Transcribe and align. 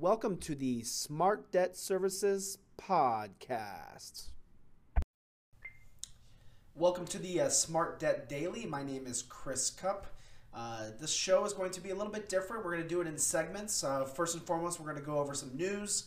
Welcome 0.00 0.38
to 0.38 0.54
the 0.54 0.82
Smart 0.82 1.52
Debt 1.52 1.76
Services 1.76 2.56
Podcast. 2.80 4.30
Welcome 6.74 7.04
to 7.08 7.18
the 7.18 7.42
uh, 7.42 7.48
Smart 7.50 8.00
Debt 8.00 8.26
Daily. 8.26 8.64
My 8.64 8.82
name 8.82 9.06
is 9.06 9.20
Chris 9.20 9.68
Cup. 9.68 10.06
Uh, 10.54 10.84
this 10.98 11.12
show 11.12 11.44
is 11.44 11.52
going 11.52 11.70
to 11.72 11.82
be 11.82 11.90
a 11.90 11.94
little 11.94 12.10
bit 12.10 12.30
different. 12.30 12.64
We're 12.64 12.76
going 12.76 12.84
to 12.84 12.88
do 12.88 13.02
it 13.02 13.08
in 13.08 13.18
segments. 13.18 13.84
Uh, 13.84 14.06
first 14.06 14.34
and 14.34 14.42
foremost, 14.42 14.80
we're 14.80 14.90
going 14.90 14.96
to 14.96 15.06
go 15.06 15.18
over 15.18 15.34
some 15.34 15.54
news. 15.54 16.04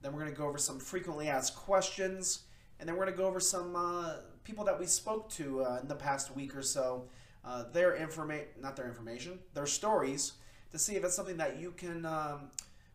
Then 0.00 0.14
we're 0.14 0.20
going 0.20 0.32
to 0.32 0.38
go 0.38 0.48
over 0.48 0.56
some 0.56 0.80
frequently 0.80 1.28
asked 1.28 1.54
questions. 1.54 2.44
And 2.80 2.88
then 2.88 2.96
we're 2.96 3.04
going 3.04 3.14
to 3.14 3.22
go 3.22 3.28
over 3.28 3.40
some 3.40 3.76
uh, 3.76 4.14
people 4.44 4.64
that 4.64 4.80
we 4.80 4.86
spoke 4.86 5.28
to 5.32 5.64
uh, 5.64 5.80
in 5.82 5.88
the 5.88 5.96
past 5.96 6.34
week 6.34 6.56
or 6.56 6.62
so. 6.62 7.10
Uh, 7.44 7.64
their 7.74 7.94
information, 7.94 8.46
not 8.62 8.74
their 8.74 8.88
information, 8.88 9.38
their 9.52 9.66
stories, 9.66 10.32
to 10.72 10.78
see 10.78 10.96
if 10.96 11.04
it's 11.04 11.14
something 11.14 11.36
that 11.36 11.60
you 11.60 11.72
can 11.72 12.06
um, 12.06 12.48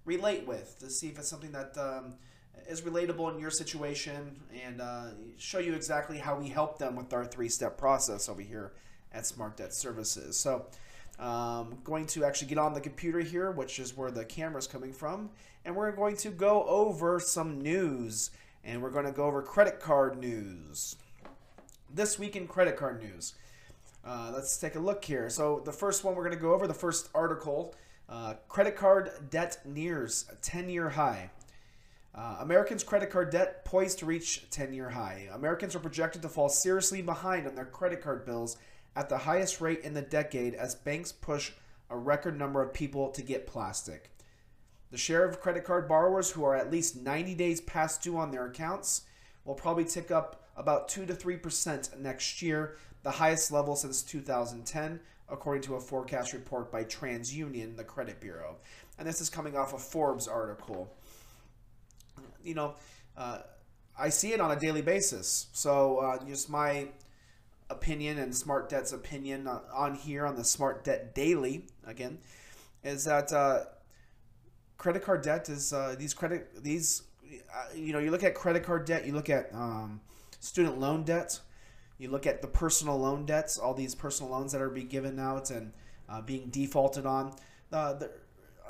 relate 0.10 0.48
with, 0.48 0.80
to 0.80 0.90
see 0.90 1.08
if 1.08 1.20
it's 1.20 1.30
something 1.30 1.52
that 1.52 1.78
um, 1.78 2.16
is 2.68 2.82
relatable 2.82 3.32
in 3.32 3.40
your 3.40 3.52
situation, 3.52 4.42
and 4.66 4.82
uh, 4.82 5.10
show 5.38 5.60
you 5.60 5.76
exactly 5.76 6.18
how 6.18 6.36
we 6.36 6.50
help 6.50 6.80
them 6.80 6.96
with 6.96 7.14
our 7.14 7.26
three 7.26 7.48
step 7.48 7.78
process 7.78 8.28
over 8.28 8.42
here 8.42 8.74
at 9.14 9.28
Smart 9.28 9.58
Debt 9.58 9.74
Services. 9.74 10.38
So, 10.38 10.66
um, 11.20 11.78
going 11.84 12.08
to 12.08 12.26
actually 12.26 12.48
get 12.48 12.58
on 12.58 12.74
the 12.74 12.82
computer 12.82 13.20
here, 13.20 13.52
which 13.52 13.78
is 13.78 13.96
where 13.96 14.10
the 14.10 14.26
camera 14.26 14.58
is 14.58 14.68
coming 14.68 14.94
from, 14.94 15.30
and 15.64 15.76
we're 15.76 15.92
going 15.92 16.18
to 16.18 16.30
go 16.30 16.64
over 16.64 17.20
some 17.20 17.62
news, 17.62 18.32
and 18.64 18.82
we're 18.82 18.90
going 18.90 19.06
to 19.06 19.12
go 19.12 19.26
over 19.26 19.44
credit 19.44 19.80
card 19.80 20.18
news. 20.18 20.96
This 21.94 22.18
week 22.18 22.36
in 22.36 22.48
credit 22.48 22.78
card 22.78 23.04
news. 23.04 23.36
Uh, 24.04 24.32
let's 24.34 24.58
take 24.58 24.76
a 24.76 24.80
look 24.80 25.06
here. 25.06 25.30
So, 25.30 25.62
the 25.66 25.74
first 25.74 26.04
one 26.04 26.16
we're 26.16 26.24
going 26.24 26.36
to 26.36 26.42
go 26.42 26.54
over, 26.54 26.66
the 26.66 26.74
first 26.74 27.10
article 27.14 27.76
uh, 28.10 28.34
credit 28.48 28.76
card 28.76 29.12
debt 29.30 29.60
nears 29.66 30.26
a 30.32 30.36
10 30.36 30.70
year 30.70 30.90
high. 30.90 31.30
Uh, 32.16 32.38
Americans' 32.40 32.84
credit 32.84 33.12
card 33.12 33.30
debt 33.30 33.64
poised 33.66 34.00
to 34.00 34.06
reach 34.06 34.50
10 34.50 34.74
year 34.74 34.90
high. 34.90 35.28
Americans 35.32 35.76
are 35.76 35.80
projected 35.80 36.22
to 36.24 36.30
fall 36.30 36.50
seriously 36.50 37.02
behind 37.02 37.48
on 37.48 37.56
their 37.56 37.66
credit 37.66 38.02
card 38.02 38.26
bills 38.26 38.58
at 38.96 39.10
the 39.10 39.20
highest 39.20 39.62
rate 39.62 39.82
in 39.82 39.94
the 39.94 40.02
decade 40.02 40.56
as 40.56 40.76
banks 40.76 41.12
push 41.12 41.52
a 41.90 41.98
record 41.98 42.38
number 42.38 42.62
of 42.62 42.74
people 42.74 43.10
to 43.12 43.22
get 43.22 43.48
plastic. 43.48 44.12
The 44.92 44.98
share 44.98 45.24
of 45.24 45.40
credit 45.40 45.64
card 45.64 45.88
borrowers 45.88 46.32
who 46.32 46.44
are 46.44 46.56
at 46.56 46.72
least 46.72 46.96
90 46.96 47.36
days 47.36 47.62
past 47.62 48.02
due 48.02 48.18
on 48.18 48.32
their 48.32 48.48
accounts 48.48 49.04
will 49.46 49.54
probably 49.54 49.86
tick 49.86 50.10
up 50.10 50.44
about 50.58 50.90
2 50.90 51.06
to 51.06 51.14
3% 51.14 52.00
next 52.00 52.42
year, 52.42 52.76
the 53.04 53.12
highest 53.12 53.52
level 53.52 53.76
since 53.76 54.02
2010, 54.04 55.00
according 55.30 55.64
to 55.64 55.76
a 55.76 55.80
forecast 55.80 56.34
report 56.34 56.72
by 56.72 56.84
TransUnion, 56.84 57.78
the 57.78 57.84
credit 57.84 58.20
bureau. 58.20 58.58
And 58.98 59.08
this 59.08 59.22
is 59.22 59.30
coming 59.30 59.56
off 59.56 59.74
a 59.74 59.78
Forbes 59.78 60.28
article. 60.28 60.94
You 62.44 62.56
know, 62.56 62.76
uh, 63.18 63.40
I 63.98 64.10
see 64.10 64.34
it 64.34 64.42
on 64.42 64.52
a 64.52 64.60
daily 64.60 64.82
basis. 64.82 65.48
So, 65.54 65.98
uh, 66.00 66.26
just 66.26 66.50
my 66.50 66.88
opinion 67.70 68.18
and 68.18 68.36
Smart 68.36 68.70
Debt's 68.70 68.94
opinion 68.94 69.48
on 69.48 69.96
here 69.96 70.26
on 70.26 70.36
the 70.36 70.44
Smart 70.44 70.84
Debt 70.84 71.14
Daily, 71.14 71.66
again, 71.86 72.18
is 72.84 73.06
that 73.06 73.32
uh, 73.32 73.66
credit 74.78 75.04
card 75.04 75.22
debt 75.22 75.50
is 75.50 75.72
uh, 75.72 75.96
these 75.98 76.14
credit, 76.14 76.64
these, 76.64 77.04
uh, 77.54 77.76
you 77.76 77.94
know, 77.94 78.00
you 78.00 78.10
look 78.12 78.24
at 78.24 78.34
credit 78.34 78.64
card 78.64 78.86
debt, 78.86 79.06
you 79.06 79.14
look 79.14 79.30
at 79.30 79.54
um, 79.54 80.02
student 80.40 80.80
loan 80.80 81.04
debt 81.04 81.40
you 82.00 82.10
look 82.10 82.26
at 82.26 82.42
the 82.42 82.48
personal 82.48 82.98
loan 82.98 83.26
debts, 83.26 83.58
all 83.58 83.74
these 83.74 83.94
personal 83.94 84.32
loans 84.32 84.54
that 84.54 84.62
are 84.62 84.70
being 84.70 84.88
given 84.88 85.20
out 85.20 85.52
and 85.52 85.74
uh, 86.08 86.22
being 86.22 86.50
defaulted 86.50 87.06
on. 87.06 87.36
Uh, 87.72 87.94
the, 87.94 88.12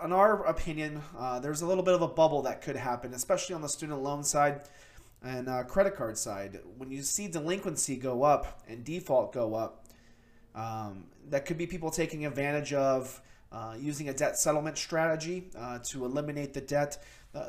in 0.03 0.11
our 0.11 0.45
opinion, 0.45 1.01
uh, 1.17 1.39
there's 1.39 1.61
a 1.61 1.67
little 1.67 1.83
bit 1.83 1.93
of 1.93 2.01
a 2.01 2.07
bubble 2.07 2.41
that 2.41 2.61
could 2.61 2.75
happen, 2.75 3.13
especially 3.13 3.53
on 3.53 3.61
the 3.61 3.69
student 3.69 4.01
loan 4.01 4.23
side 4.23 4.61
and 5.23 5.47
uh, 5.47 5.63
credit 5.63 5.95
card 5.95 6.17
side. 6.17 6.59
When 6.77 6.89
you 6.91 7.03
see 7.03 7.27
delinquency 7.27 7.97
go 7.97 8.23
up 8.23 8.61
and 8.67 8.83
default 8.83 9.31
go 9.31 9.53
up, 9.53 9.85
um, 10.55 11.05
that 11.29 11.45
could 11.45 11.57
be 11.57 11.67
people 11.67 11.91
taking 11.91 12.25
advantage 12.25 12.73
of 12.73 13.21
uh, 13.51 13.75
using 13.79 14.09
a 14.09 14.13
debt 14.13 14.37
settlement 14.37 14.77
strategy 14.77 15.49
uh, 15.57 15.79
to 15.83 16.05
eliminate 16.05 16.53
the 16.53 16.61
debt. 16.61 16.97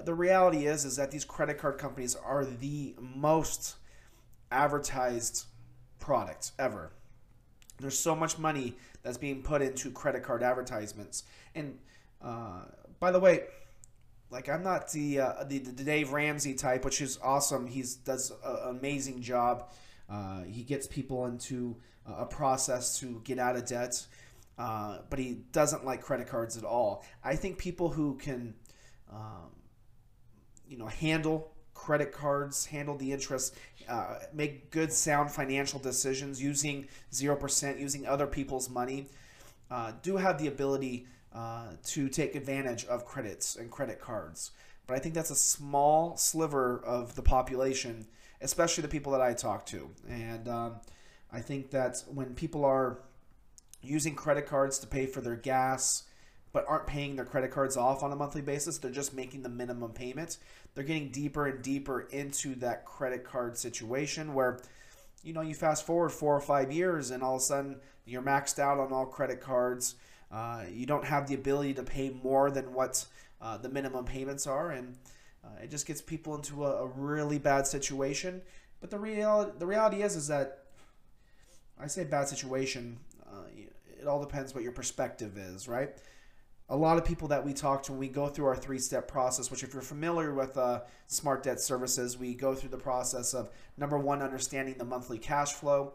the 0.05 0.15
reality 0.15 0.67
is, 0.67 0.85
is 0.85 0.97
that 0.97 1.11
these 1.11 1.25
credit 1.25 1.57
card 1.57 1.79
companies 1.79 2.15
are 2.17 2.45
the 2.45 2.95
most 2.99 3.77
advertised 4.51 5.47
product 6.01 6.53
ever. 6.59 6.93
There's 7.79 7.99
so 7.99 8.15
much 8.15 8.39
money 8.39 8.75
that's 9.03 9.19
being 9.19 9.43
put 9.43 9.63
into 9.63 9.91
credit 9.91 10.23
card 10.23 10.43
advertisements. 10.43 11.25
And 11.55 11.79
uh, 12.23 12.63
by 12.99 13.11
the 13.11 13.21
way, 13.21 13.45
like 14.31 14.49
I'm 14.49 14.63
not 14.63 14.91
the, 14.93 15.21
uh, 15.21 15.45
the, 15.45 15.59
the 15.59 15.85
Dave 15.85 16.13
Ramsey 16.13 16.55
type, 16.55 16.85
which 16.85 17.01
is 17.01 17.19
awesome. 17.23 17.67
He 17.67 17.85
does 18.05 18.33
an 18.45 18.77
amazing 18.77 19.23
job. 19.23 19.71
Uh, 20.09 20.43
he 20.43 20.63
gets 20.63 20.87
people 20.87 21.27
into 21.27 21.77
a 22.07 22.27
process 22.27 22.99
to 22.99 23.21
get 23.25 23.39
out 23.39 23.57
of 23.57 23.67
debt, 23.67 24.07
uh, 24.59 24.99
but 25.09 25.19
he 25.19 25.43
doesn't 25.53 25.85
like 25.85 26.03
credit 26.03 26.27
cards 26.29 26.57
at 26.57 26.65
all. 26.65 27.05
I 27.25 27.37
think 27.37 27.59
people 27.59 27.89
who 27.89 28.17
can, 28.17 28.55
um, 29.13 29.51
you 30.69 30.77
know, 30.77 30.87
handle 30.87 31.53
credit 31.81 32.13
cards, 32.13 32.67
handle 32.67 32.95
the 32.95 33.11
interest, 33.11 33.57
uh, 33.89 34.17
make 34.35 34.71
good, 34.71 34.93
sound 34.93 35.31
financial 35.31 35.81
decisions 35.81 36.41
using 36.41 36.87
0%, 37.11 37.81
using 37.81 38.07
other 38.07 38.27
people's 38.27 38.69
money, 38.69 39.07
uh, 39.71 39.93
do 40.03 40.19
have 40.19 40.39
the 40.39 40.47
ability 40.47 41.07
uh, 41.35 41.69
to 41.83 42.11
take 42.11 42.35
advantage 42.35 42.85
of 42.85 43.07
credits 43.07 43.57
and 43.57 43.71
credit 43.71 43.99
cards. 43.99 44.51
But 44.87 44.97
I 44.97 44.99
think 44.99 45.15
that's 45.15 45.31
a 45.31 45.35
small 45.35 46.19
sliver 46.19 46.85
of 46.85 47.15
the 47.15 47.23
population, 47.23 48.07
especially 48.43 48.83
the 48.83 48.89
people 48.89 49.13
that 49.13 49.23
I 49.23 49.33
talk 49.33 49.65
to. 49.67 49.89
And 50.07 50.49
um, 50.49 50.75
I 51.33 51.41
think 51.41 51.71
that 51.71 52.05
when 52.13 52.35
people 52.35 52.67
are 52.67 52.99
using 53.81 54.15
credit 54.15 54.47
cards 54.47 54.79
to 54.81 54.87
pay 54.87 55.07
for 55.07 55.23
their 55.23 55.37
gas, 55.37 56.03
but 56.53 56.65
aren't 56.69 56.87
paying 56.87 57.17
their 57.17 57.25
credit 57.25 57.51
cards 57.51 57.77
off 57.77 58.03
on 58.03 58.13
a 58.13 58.17
monthly 58.17 58.43
basis. 58.43 58.79
They're 58.79 58.91
just 58.91 59.15
making 59.15 59.43
the 59.43 59.49
minimum 59.49 59.93
payment. 59.93 60.39
They're 60.75 60.85
getting 60.85 61.11
deeper 61.11 61.47
and 61.47 61.63
deeper 61.63 62.03
into 62.11 62.55
that 62.57 62.85
credit 62.85 63.25
card 63.25 63.57
situation 63.57 64.35
where, 64.35 64.61
you 65.23 65.33
know, 65.33 65.43
you 65.43 65.55
fast 65.55 65.87
forward 65.87 66.11
four 66.11 66.35
or 66.35 66.41
five 66.41 66.73
years 66.73 67.11
and 67.11 67.23
all 67.23 67.37
of 67.37 67.43
a 67.43 67.45
sudden 67.45 67.77
you're 68.05 68.23
maxed 68.23 68.59
out 68.59 68.79
on 68.79 68.93
all 68.93 69.07
credit 69.07 69.41
cards. 69.41 69.95
Uh, 70.31 70.65
you 70.71 70.87
don't 70.87 71.05
have 71.05 71.27
the 71.27 71.35
ability 71.35 71.75
to 71.75 71.83
pay 71.83 72.11
more 72.23 72.51
than 72.51 72.73
what 72.73 73.05
uh, 73.41 73.57
the 73.57 73.69
minimum 73.69 74.05
payments 74.05 74.47
are, 74.47 74.71
and 74.71 74.97
uh, 75.45 75.63
it 75.63 75.71
just 75.71 75.87
gets 75.87 76.01
people 76.01 76.35
into 76.35 76.65
a, 76.65 76.85
a, 76.85 76.87
really 76.87 77.39
bad 77.39 77.67
situation. 77.67 78.41
But 78.81 78.91
the 78.91 78.99
reality, 78.99 79.53
the 79.59 79.67
reality 79.67 80.03
is, 80.03 80.15
is 80.15 80.29
that 80.29 80.65
I 81.81 81.87
say 81.87 82.05
bad 82.05 82.29
situation. 82.29 82.99
Uh, 83.27 83.45
it 84.01 84.07
all 84.07 84.21
depends 84.21 84.55
what 84.55 84.63
your 84.63 84.73
perspective 84.73 85.37
is, 85.37 85.69
right? 85.69 85.91
A 86.71 86.77
lot 86.77 86.97
of 86.97 87.05
people 87.05 87.29
that 87.29 87.45
we 87.45 87.53
talk 87.53 87.83
to 87.83 87.93
when 87.93 87.99
we 87.99 88.09
go 88.09 88.29
through 88.29 88.47
our 88.47 88.57
three 88.57 88.79
step 88.79 89.09
process, 89.09 89.51
which, 89.51 89.65
if 89.65 89.73
you're 89.73 89.83
familiar 89.83 90.33
with 90.33 90.57
uh, 90.57 90.81
Smart 91.09 91.43
Debt 91.43 91.61
Services, 91.61 92.17
we 92.17 92.35
go 92.35 92.55
through 92.55 92.71
the 92.71 92.79
process 92.79 93.35
of 93.35 93.51
number 93.77 93.99
one, 93.99 94.23
understanding 94.23 94.77
the 94.79 94.85
monthly 94.85 95.19
cash 95.19 95.53
flow. 95.53 95.95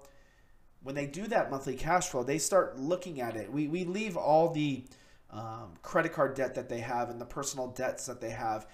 When 0.83 0.93
they 0.93 1.07
do 1.07 1.27
that 1.27 1.49
monthly 1.49 1.75
cash 1.75 2.09
flow, 2.09 2.23
they 2.23 2.37
start 2.37 2.77
looking 2.77 3.21
at 3.21 3.37
it. 3.37 3.51
We, 3.51 3.67
we 3.67 3.85
leave 3.85 4.17
all 4.17 4.51
the 4.51 4.83
um, 5.31 5.73
credit 5.81 6.13
card 6.13 6.35
debt 6.35 6.53
that 6.55 6.69
they 6.69 6.81
have 6.81 7.09
and 7.09 7.19
the 7.19 7.25
personal 7.25 7.67
debts 7.67 8.05
that 8.05 8.21
they 8.21 8.29
have 8.29 8.67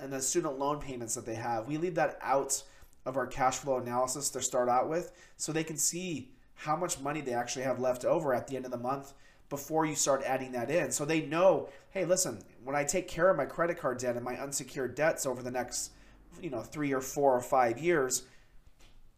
and 0.00 0.12
the 0.12 0.20
student 0.20 0.58
loan 0.58 0.80
payments 0.80 1.14
that 1.14 1.24
they 1.24 1.36
have. 1.36 1.68
We 1.68 1.78
leave 1.78 1.94
that 1.94 2.18
out 2.20 2.62
of 3.06 3.16
our 3.16 3.26
cash 3.26 3.58
flow 3.58 3.78
analysis 3.78 4.30
to 4.30 4.42
start 4.42 4.68
out 4.68 4.88
with 4.88 5.12
so 5.36 5.52
they 5.52 5.64
can 5.64 5.76
see 5.76 6.32
how 6.54 6.74
much 6.76 7.00
money 7.00 7.20
they 7.20 7.32
actually 7.32 7.64
have 7.64 7.78
left 7.78 8.04
over 8.04 8.34
at 8.34 8.48
the 8.48 8.56
end 8.56 8.64
of 8.64 8.72
the 8.72 8.76
month 8.78 9.14
before 9.48 9.86
you 9.86 9.94
start 9.94 10.22
adding 10.24 10.52
that 10.52 10.70
in. 10.70 10.90
So 10.90 11.04
they 11.04 11.22
know, 11.22 11.68
hey, 11.90 12.04
listen, 12.04 12.42
when 12.64 12.74
I 12.74 12.84
take 12.84 13.08
care 13.08 13.30
of 13.30 13.36
my 13.36 13.44
credit 13.44 13.78
card 13.78 13.98
debt 13.98 14.16
and 14.16 14.24
my 14.24 14.36
unsecured 14.36 14.94
debts 14.94 15.26
over 15.26 15.42
the 15.42 15.50
next, 15.50 15.92
you 16.40 16.50
know, 16.50 16.62
three 16.62 16.92
or 16.92 17.00
four 17.00 17.34
or 17.34 17.40
five 17.40 17.78
years, 17.78 18.24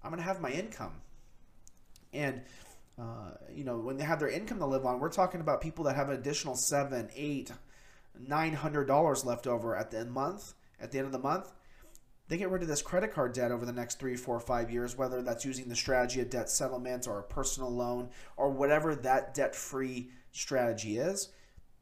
I'm 0.03 0.11
going 0.11 0.23
to 0.23 0.27
have 0.27 0.41
my 0.41 0.51
income. 0.51 0.93
And, 2.13 2.43
uh, 2.99 3.33
you 3.53 3.65
know, 3.65 3.79
when 3.79 3.97
they 3.97 4.05
have 4.05 4.21
their 4.21 4.29
income 4.29 4.59
to 4.59 4.67
live 4.67 4.87
on, 4.87 5.01
we're 5.01 5.09
talking 5.09 5.41
about 5.41 5.61
people 5.61 5.85
that 5.85 5.97
have 5.97 6.09
an 6.09 6.15
additional 6.15 6.55
seven, 6.55 7.09
eight, 7.17 7.51
nine 8.19 8.55
hundred 8.55 8.87
dollars 8.87 9.25
left 9.25 9.47
over 9.47 9.77
at 9.77 9.91
the 9.91 9.99
end 9.99 10.13
month. 10.13 10.55
At 10.81 10.93
the 10.93 10.99
end 10.99 11.07
of 11.07 11.13
the 11.13 11.19
month, 11.19 11.53
they 12.29 12.37
get 12.37 12.51
rid 12.51 12.63
of 12.63 12.69
this 12.69 12.83
credit 12.83 13.13
card 13.13 13.33
debt 13.33 13.51
over 13.51 13.65
the 13.65 13.73
next 13.73 13.99
three, 13.99 14.17
four, 14.17 14.39
five 14.39 14.71
years, 14.71 14.97
whether 14.97 15.23
that's 15.23 15.45
using 15.45 15.69
the 15.69 15.75
strategy 15.75 16.21
of 16.21 16.31
debt 16.31 16.49
settlement 16.49 17.09
or 17.09 17.19
a 17.19 17.23
personal 17.23 17.71
loan 17.71 18.11
or 18.37 18.51
whatever 18.51 18.95
that 18.95 19.35
debt 19.35 19.55
free 19.55 20.11
strategy 20.33 20.99
is. 20.99 21.29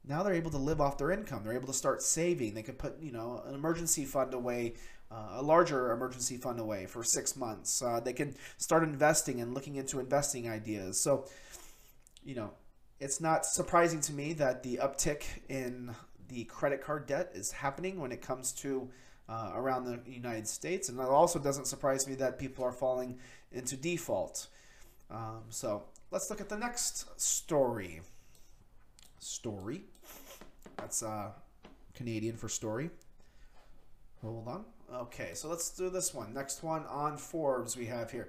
Now 0.04 0.22
they're 0.22 0.34
able 0.34 0.52
to 0.52 0.58
live 0.58 0.80
off 0.80 0.98
their 0.98 1.10
income. 1.10 1.42
They're 1.44 1.54
able 1.54 1.66
to 1.66 1.72
start 1.72 2.02
saving. 2.02 2.54
They 2.54 2.62
could 2.62 2.78
put, 2.78 3.00
you 3.00 3.12
know, 3.12 3.42
an 3.46 3.54
emergency 3.54 4.04
fund 4.04 4.34
away, 4.34 4.74
uh, 5.10 5.30
a 5.32 5.42
larger 5.42 5.90
emergency 5.90 6.36
fund 6.36 6.60
away 6.60 6.86
for 6.86 7.02
six 7.02 7.36
months. 7.36 7.82
Uh, 7.82 8.00
they 8.00 8.12
can 8.12 8.34
start 8.56 8.84
investing 8.84 9.40
and 9.40 9.52
looking 9.52 9.76
into 9.76 9.98
investing 9.98 10.48
ideas. 10.48 11.00
So, 11.00 11.26
you 12.24 12.36
know, 12.36 12.52
it's 13.00 13.20
not 13.20 13.44
surprising 13.44 14.00
to 14.02 14.12
me 14.12 14.32
that 14.34 14.62
the 14.62 14.76
uptick 14.76 15.24
in 15.48 15.94
the 16.28 16.44
credit 16.44 16.82
card 16.82 17.06
debt 17.06 17.32
is 17.34 17.52
happening 17.52 18.00
when 18.00 18.12
it 18.12 18.22
comes 18.22 18.52
to 18.52 18.88
uh, 19.28 19.52
around 19.54 19.84
the 19.84 20.00
United 20.10 20.46
States. 20.46 20.88
And 20.88 20.98
it 21.00 21.06
also 21.06 21.38
doesn't 21.38 21.66
surprise 21.66 22.06
me 22.06 22.14
that 22.16 22.38
people 22.38 22.64
are 22.64 22.72
falling 22.72 23.18
into 23.52 23.76
default. 23.76 24.46
Um, 25.10 25.42
so 25.50 25.84
let's 26.10 26.30
look 26.30 26.40
at 26.40 26.48
the 26.48 26.56
next 26.56 27.20
story. 27.20 28.02
Story. 29.18 29.82
That's 30.76 31.02
uh, 31.02 31.30
Canadian 31.94 32.36
for 32.36 32.48
story. 32.48 32.90
Hold 34.22 34.48
on. 34.48 34.64
Okay, 34.92 35.30
so 35.34 35.48
let's 35.48 35.70
do 35.70 35.90
this 35.90 36.14
one. 36.14 36.32
Next 36.32 36.62
one 36.62 36.84
on 36.86 37.16
Forbes 37.16 37.76
we 37.76 37.86
have 37.86 38.10
here. 38.10 38.28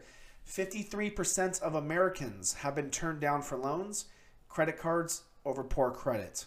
53% 0.49 1.61
of 1.61 1.75
Americans 1.75 2.53
have 2.53 2.75
been 2.75 2.89
turned 2.89 3.19
down 3.19 3.41
for 3.41 3.57
loans, 3.57 4.05
credit 4.49 4.79
cards 4.79 5.23
over 5.45 5.63
poor 5.63 5.91
credit. 5.91 6.45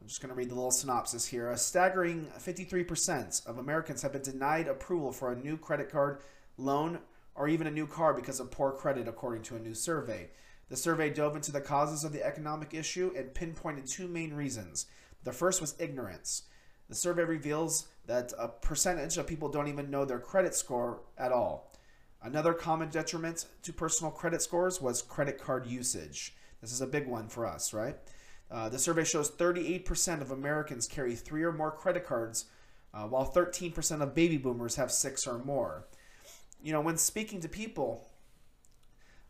I'm 0.00 0.08
just 0.08 0.20
going 0.20 0.30
to 0.30 0.34
read 0.34 0.50
the 0.50 0.54
little 0.54 0.70
synopsis 0.70 1.26
here. 1.26 1.50
A 1.50 1.56
staggering 1.56 2.28
53% 2.38 3.46
of 3.46 3.58
Americans 3.58 4.02
have 4.02 4.12
been 4.12 4.22
denied 4.22 4.68
approval 4.68 5.12
for 5.12 5.32
a 5.32 5.36
new 5.36 5.56
credit 5.56 5.90
card, 5.90 6.20
loan, 6.58 6.98
or 7.34 7.48
even 7.48 7.66
a 7.66 7.70
new 7.70 7.86
car 7.86 8.14
because 8.14 8.40
of 8.40 8.50
poor 8.50 8.72
credit, 8.72 9.08
according 9.08 9.42
to 9.44 9.56
a 9.56 9.60
new 9.60 9.74
survey. 9.74 10.28
The 10.68 10.76
survey 10.76 11.10
dove 11.10 11.36
into 11.36 11.52
the 11.52 11.60
causes 11.60 12.02
of 12.02 12.12
the 12.12 12.24
economic 12.24 12.74
issue 12.74 13.12
and 13.16 13.34
pinpointed 13.34 13.86
two 13.86 14.08
main 14.08 14.34
reasons. 14.34 14.86
The 15.22 15.32
first 15.32 15.60
was 15.60 15.76
ignorance. 15.78 16.42
The 16.88 16.94
survey 16.94 17.24
reveals 17.24 17.88
that 18.06 18.32
a 18.38 18.48
percentage 18.48 19.16
of 19.16 19.26
people 19.26 19.48
don't 19.48 19.68
even 19.68 19.90
know 19.90 20.04
their 20.04 20.18
credit 20.18 20.54
score 20.54 21.02
at 21.18 21.32
all. 21.32 21.72
Another 22.22 22.54
common 22.54 22.88
detriment 22.88 23.46
to 23.62 23.72
personal 23.72 24.10
credit 24.10 24.42
scores 24.42 24.80
was 24.80 25.02
credit 25.02 25.40
card 25.40 25.66
usage. 25.66 26.34
This 26.60 26.72
is 26.72 26.80
a 26.80 26.86
big 26.86 27.06
one 27.06 27.28
for 27.28 27.46
us, 27.46 27.72
right? 27.72 27.96
Uh, 28.50 28.68
the 28.68 28.78
survey 28.78 29.04
shows 29.04 29.30
38% 29.30 30.20
of 30.20 30.30
Americans 30.30 30.86
carry 30.86 31.14
three 31.14 31.42
or 31.42 31.52
more 31.52 31.70
credit 31.70 32.06
cards, 32.06 32.46
uh, 32.94 33.04
while 33.04 33.30
13% 33.30 34.00
of 34.00 34.14
baby 34.14 34.38
boomers 34.38 34.76
have 34.76 34.90
six 34.90 35.26
or 35.26 35.38
more. 35.38 35.86
You 36.62 36.72
know, 36.72 36.80
when 36.80 36.96
speaking 36.96 37.40
to 37.40 37.48
people, 37.48 38.08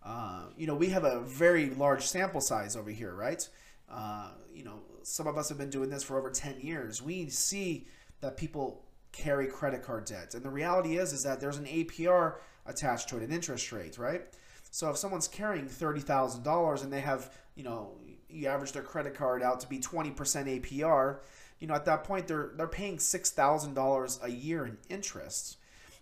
uh, 0.06 0.42
you 0.56 0.68
know, 0.68 0.74
we 0.74 0.88
have 0.90 1.04
a 1.04 1.20
very 1.20 1.70
large 1.70 2.06
sample 2.06 2.40
size 2.40 2.76
over 2.76 2.90
here, 2.90 3.12
right? 3.12 3.46
Uh, 3.90 4.30
you 4.54 4.64
know, 4.64 4.78
some 5.02 5.26
of 5.26 5.36
us 5.36 5.48
have 5.48 5.58
been 5.58 5.70
doing 5.70 5.90
this 5.90 6.04
for 6.04 6.16
over 6.16 6.30
10 6.30 6.60
years. 6.60 7.02
We 7.02 7.28
see 7.28 7.88
that 8.20 8.36
people 8.36 8.84
carry 9.10 9.46
credit 9.48 9.82
card 9.82 10.04
debt. 10.04 10.34
And 10.34 10.44
the 10.44 10.50
reality 10.50 10.98
is, 10.98 11.12
is 11.12 11.24
that 11.24 11.40
there's 11.40 11.56
an 11.56 11.64
APR 11.64 12.36
attached 12.66 13.08
to 13.08 13.16
it, 13.16 13.24
an 13.24 13.32
interest 13.32 13.72
rate, 13.72 13.98
right? 13.98 14.22
So 14.70 14.90
if 14.90 14.96
someone's 14.96 15.26
carrying 15.26 15.66
$30,000 15.66 16.84
and 16.84 16.92
they 16.92 17.00
have, 17.00 17.32
you 17.56 17.64
know, 17.64 17.96
you 18.28 18.46
average 18.46 18.72
their 18.72 18.82
credit 18.82 19.14
card 19.14 19.42
out 19.42 19.58
to 19.60 19.68
be 19.68 19.78
20% 19.78 20.14
APR, 20.14 21.18
you 21.58 21.66
know, 21.66 21.74
at 21.74 21.84
that 21.86 22.04
point 22.04 22.28
they're 22.28 22.52
they're 22.56 22.68
paying 22.68 22.98
$6,000 22.98 24.22
a 24.22 24.30
year 24.30 24.66
in 24.66 24.76
interest. 24.88 25.56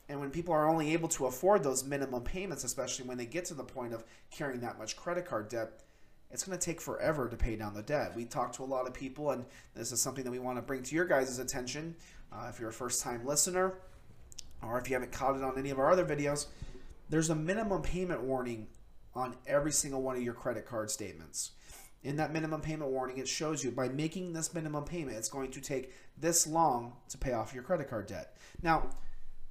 And 0.09 0.21
when 0.21 0.31
people 0.31 0.53
are 0.53 0.69
only 0.69 0.93
able 0.93 1.09
to 1.11 1.27
afford 1.27 1.63
those 1.63 1.85
minimum 1.85 2.23
payments, 2.23 2.65
especially 2.65 3.07
when 3.07 3.17
they 3.17 3.27
get 3.27 3.47
to 3.47 3.55
the 3.55 3.65
point 3.65 3.95
of 3.95 4.05
carrying 4.31 4.61
that 4.61 4.79
much 4.79 4.97
credit 4.97 5.25
card 5.25 5.49
debt, 5.49 5.81
it's 6.31 6.45
going 6.45 6.59
to 6.59 6.65
take 6.65 6.81
forever 6.81 7.29
to 7.29 7.37
pay 7.37 7.57
down 7.57 7.75
the 7.75 7.83
debt. 7.83 8.15
We 8.15 8.25
talk 8.25 8.53
to 8.55 8.63
a 8.63 8.65
lot 8.65 8.87
of 8.87 8.93
people, 8.93 9.31
and 9.31 9.45
this 9.75 9.93
is 9.93 10.03
something 10.03 10.25
that 10.25 10.31
we 10.31 10.41
want 10.41 10.59
to 10.59 10.63
bring 10.63 10.83
to 10.83 10.95
your 10.95 11.05
guys' 11.05 11.39
attention. 11.39 11.95
Uh, 12.33 12.49
if 12.51 12.59
you're 12.59 12.71
a 12.71 12.73
first 12.73 13.03
time 13.03 13.25
listener, 13.25 13.75
or 14.63 14.79
if 14.79 14.91
you 14.91 14.95
haven't 14.95 15.13
caught 15.13 15.37
it 15.37 15.45
on 15.45 15.57
any 15.57 15.71
of 15.71 15.79
our 15.79 15.91
other 15.91 16.05
videos, 16.05 16.47
there's 17.09 17.31
a 17.31 17.35
minimum 17.35 17.83
payment 17.83 18.23
warning 18.23 18.67
on 19.15 19.37
every 19.47 19.71
single 19.71 20.03
one 20.03 20.17
of 20.17 20.23
your 20.23 20.35
credit 20.35 20.67
card 20.67 20.91
statements. 20.91 21.53
In 22.03 22.17
that 22.17 22.33
minimum 22.33 22.61
payment 22.61 22.91
warning, 22.91 23.19
it 23.19 23.29
shows 23.29 23.65
you 23.65 23.71
by 23.71 23.89
making 23.89 24.33
this 24.33 24.53
minimum 24.53 24.85
payment, 24.85 25.17
it's 25.17 25.29
going 25.29 25.51
to 25.53 25.61
take 25.61 25.95
this 26.19 26.47
long 26.47 26.95
to 27.09 27.17
pay 27.17 27.33
off 27.33 27.55
your 27.55 27.63
credit 27.63 27.89
card 27.89 28.07
debt. 28.07 28.37
Now, 28.63 28.91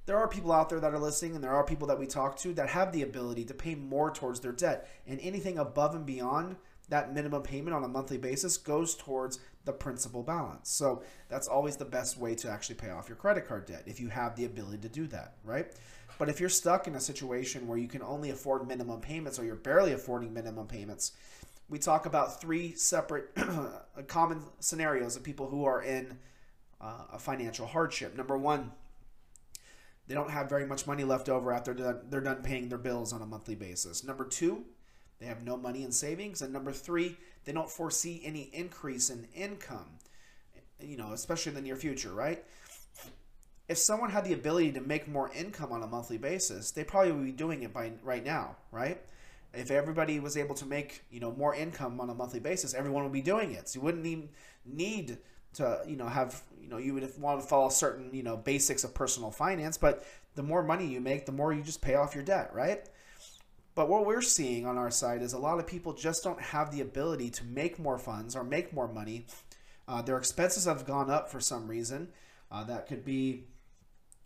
there 0.06 0.18
are 0.18 0.28
people 0.28 0.52
out 0.52 0.68
there 0.68 0.80
that 0.80 0.92
are 0.92 0.98
listening, 0.98 1.34
and 1.34 1.42
there 1.42 1.54
are 1.54 1.64
people 1.64 1.88
that 1.88 1.98
we 1.98 2.06
talk 2.06 2.36
to 2.38 2.52
that 2.54 2.68
have 2.68 2.92
the 2.92 3.02
ability 3.02 3.44
to 3.46 3.54
pay 3.54 3.74
more 3.74 4.10
towards 4.10 4.40
their 4.40 4.52
debt. 4.52 4.88
And 5.06 5.18
anything 5.20 5.58
above 5.58 5.94
and 5.94 6.04
beyond 6.04 6.56
that 6.90 7.14
minimum 7.14 7.42
payment 7.42 7.74
on 7.74 7.84
a 7.84 7.88
monthly 7.88 8.18
basis 8.18 8.58
goes 8.58 8.94
towards 8.94 9.38
the 9.64 9.72
principal 9.72 10.22
balance. 10.22 10.70
So 10.70 11.02
that's 11.28 11.48
always 11.48 11.76
the 11.76 11.86
best 11.86 12.18
way 12.18 12.34
to 12.36 12.50
actually 12.50 12.74
pay 12.74 12.90
off 12.90 13.08
your 13.08 13.16
credit 13.16 13.48
card 13.48 13.64
debt 13.66 13.84
if 13.86 13.98
you 13.98 14.08
have 14.08 14.36
the 14.36 14.44
ability 14.44 14.78
to 14.82 14.88
do 14.88 15.06
that, 15.06 15.34
right? 15.42 15.72
But 16.18 16.28
if 16.28 16.38
you're 16.38 16.50
stuck 16.50 16.86
in 16.86 16.94
a 16.94 17.00
situation 17.00 17.66
where 17.66 17.78
you 17.78 17.88
can 17.88 18.02
only 18.02 18.30
afford 18.30 18.68
minimum 18.68 19.00
payments 19.00 19.38
or 19.38 19.44
you're 19.44 19.56
barely 19.56 19.92
affording 19.92 20.34
minimum 20.34 20.66
payments, 20.66 21.12
we 21.68 21.78
talk 21.78 22.04
about 22.04 22.40
three 22.40 22.74
separate 22.74 23.34
common 24.06 24.42
scenarios 24.60 25.16
of 25.16 25.22
people 25.22 25.48
who 25.48 25.64
are 25.64 25.82
in 25.82 26.18
uh, 26.80 27.04
a 27.14 27.18
financial 27.18 27.66
hardship. 27.66 28.14
Number 28.14 28.36
one, 28.36 28.70
they 30.06 30.14
don't 30.14 30.30
have 30.30 30.48
very 30.48 30.66
much 30.66 30.86
money 30.86 31.04
left 31.04 31.28
over 31.28 31.52
after 31.52 31.72
they're 31.72 31.92
done, 31.92 32.00
they're 32.10 32.20
done 32.20 32.42
paying 32.42 32.68
their 32.68 32.78
bills 32.78 33.12
on 33.12 33.22
a 33.22 33.26
monthly 33.26 33.54
basis. 33.54 34.04
Number 34.04 34.24
two, 34.24 34.64
they 35.18 35.26
have 35.26 35.42
no 35.42 35.56
money 35.56 35.82
in 35.82 35.92
savings. 35.92 36.42
And 36.42 36.52
number 36.52 36.72
three, 36.72 37.16
they 37.44 37.52
don't 37.52 37.70
foresee 37.70 38.20
any 38.24 38.50
increase 38.52 39.10
in 39.10 39.26
income, 39.34 39.98
you 40.80 40.96
know, 40.96 41.12
especially 41.12 41.50
in 41.50 41.56
the 41.56 41.62
near 41.62 41.76
future, 41.76 42.12
right? 42.12 42.44
If 43.68 43.78
someone 43.78 44.10
had 44.10 44.24
the 44.24 44.34
ability 44.34 44.72
to 44.72 44.80
make 44.80 45.08
more 45.08 45.30
income 45.34 45.72
on 45.72 45.82
a 45.82 45.86
monthly 45.86 46.18
basis, 46.18 46.70
they 46.70 46.84
probably 46.84 47.12
would 47.12 47.24
be 47.24 47.32
doing 47.32 47.62
it 47.62 47.72
by 47.72 47.92
right 48.02 48.24
now, 48.24 48.56
right? 48.70 49.00
If 49.54 49.70
everybody 49.70 50.20
was 50.20 50.36
able 50.36 50.54
to 50.56 50.66
make, 50.66 51.04
you 51.10 51.20
know, 51.20 51.32
more 51.32 51.54
income 51.54 52.00
on 52.00 52.10
a 52.10 52.14
monthly 52.14 52.40
basis, 52.40 52.74
everyone 52.74 53.04
would 53.04 53.12
be 53.12 53.22
doing 53.22 53.52
it. 53.52 53.68
So 53.68 53.78
you 53.78 53.84
wouldn't 53.84 54.04
even 54.04 54.28
need 54.66 55.18
to, 55.54 55.82
you 55.86 55.96
know, 55.96 56.06
have, 56.06 56.42
you 56.60 56.68
know, 56.68 56.78
you 56.78 56.94
would 56.94 57.10
want 57.18 57.40
to 57.40 57.46
follow 57.46 57.68
certain, 57.68 58.10
you 58.12 58.22
know, 58.22 58.36
basics 58.36 58.84
of 58.84 58.94
personal 58.94 59.30
finance, 59.30 59.76
but 59.76 60.04
the 60.34 60.42
more 60.42 60.62
money 60.62 60.86
you 60.86 61.00
make, 61.00 61.26
the 61.26 61.32
more 61.32 61.52
you 61.52 61.62
just 61.62 61.82
pay 61.82 61.94
off 61.94 62.14
your 62.14 62.24
debt, 62.24 62.50
right? 62.52 62.88
But 63.74 63.88
what 63.88 64.06
we're 64.06 64.22
seeing 64.22 64.66
on 64.66 64.78
our 64.78 64.90
side 64.90 65.22
is 65.22 65.32
a 65.32 65.38
lot 65.38 65.58
of 65.58 65.66
people 65.66 65.92
just 65.92 66.22
don't 66.22 66.40
have 66.40 66.70
the 66.70 66.80
ability 66.80 67.30
to 67.30 67.44
make 67.44 67.78
more 67.78 67.98
funds 67.98 68.36
or 68.36 68.44
make 68.44 68.72
more 68.72 68.86
money. 68.86 69.26
Uh, 69.88 70.00
their 70.02 70.16
expenses 70.16 70.64
have 70.64 70.86
gone 70.86 71.10
up 71.10 71.28
for 71.28 71.40
some 71.40 71.66
reason. 71.66 72.08
Uh, 72.50 72.64
that 72.64 72.86
could 72.86 73.04
be, 73.04 73.44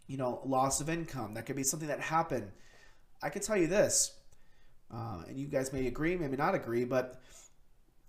you 0.07 0.17
know, 0.17 0.41
loss 0.45 0.81
of 0.81 0.89
income. 0.91 1.35
That 1.35 1.47
could 1.47 1.57
be 1.57 1.63
something 1.63 1.89
that 1.89 2.01
happened. 2.01 2.53
I 3.23 3.31
can 3.31 3.43
tell 3.43 3.57
you 3.57 3.67
this, 3.67 4.15
uh, 4.93 5.23
and 5.27 5.39
you 5.39 5.47
guys 5.47 5.73
may 5.73 5.87
agree, 5.87 6.17
maybe 6.17 6.37
not 6.37 6.55
agree, 6.55 6.85
but 6.85 7.21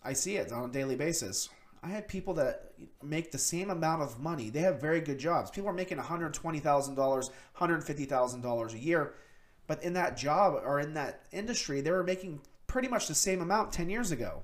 I 0.04 0.14
see 0.14 0.38
it 0.38 0.52
on 0.52 0.70
a 0.70 0.74
daily 0.74 0.96
basis. 0.96 1.50
I 1.82 1.90
have 1.90 2.08
people 2.08 2.34
that 2.36 2.74
make 3.02 3.32
the 3.32 3.38
same 3.38 3.70
amount 3.70 4.02
of 4.02 4.20
money. 4.20 4.50
They 4.50 4.62
have 4.62 4.82
very 4.82 5.02
good 5.02 5.18
jobs. 5.18 5.50
People 5.50 5.70
are 5.70 5.74
making 5.74 5.98
$120,000, 5.98 7.30
$150,000 7.58 8.74
a 8.74 8.80
year 8.80 9.14
but 9.70 9.84
in 9.84 9.94
that 9.94 10.18
job 10.18 10.60
or 10.66 10.80
in 10.80 10.96
that 10.96 11.28
industry, 11.32 11.80
they 11.80 11.92
were 11.92 12.04
making 12.04 12.42
pretty 12.66 12.88
much 12.88 13.08
the 13.08 13.14
same 13.14 13.40
amount 13.40 13.72
10 13.72 13.88
years 13.88 14.10
ago. 14.10 14.42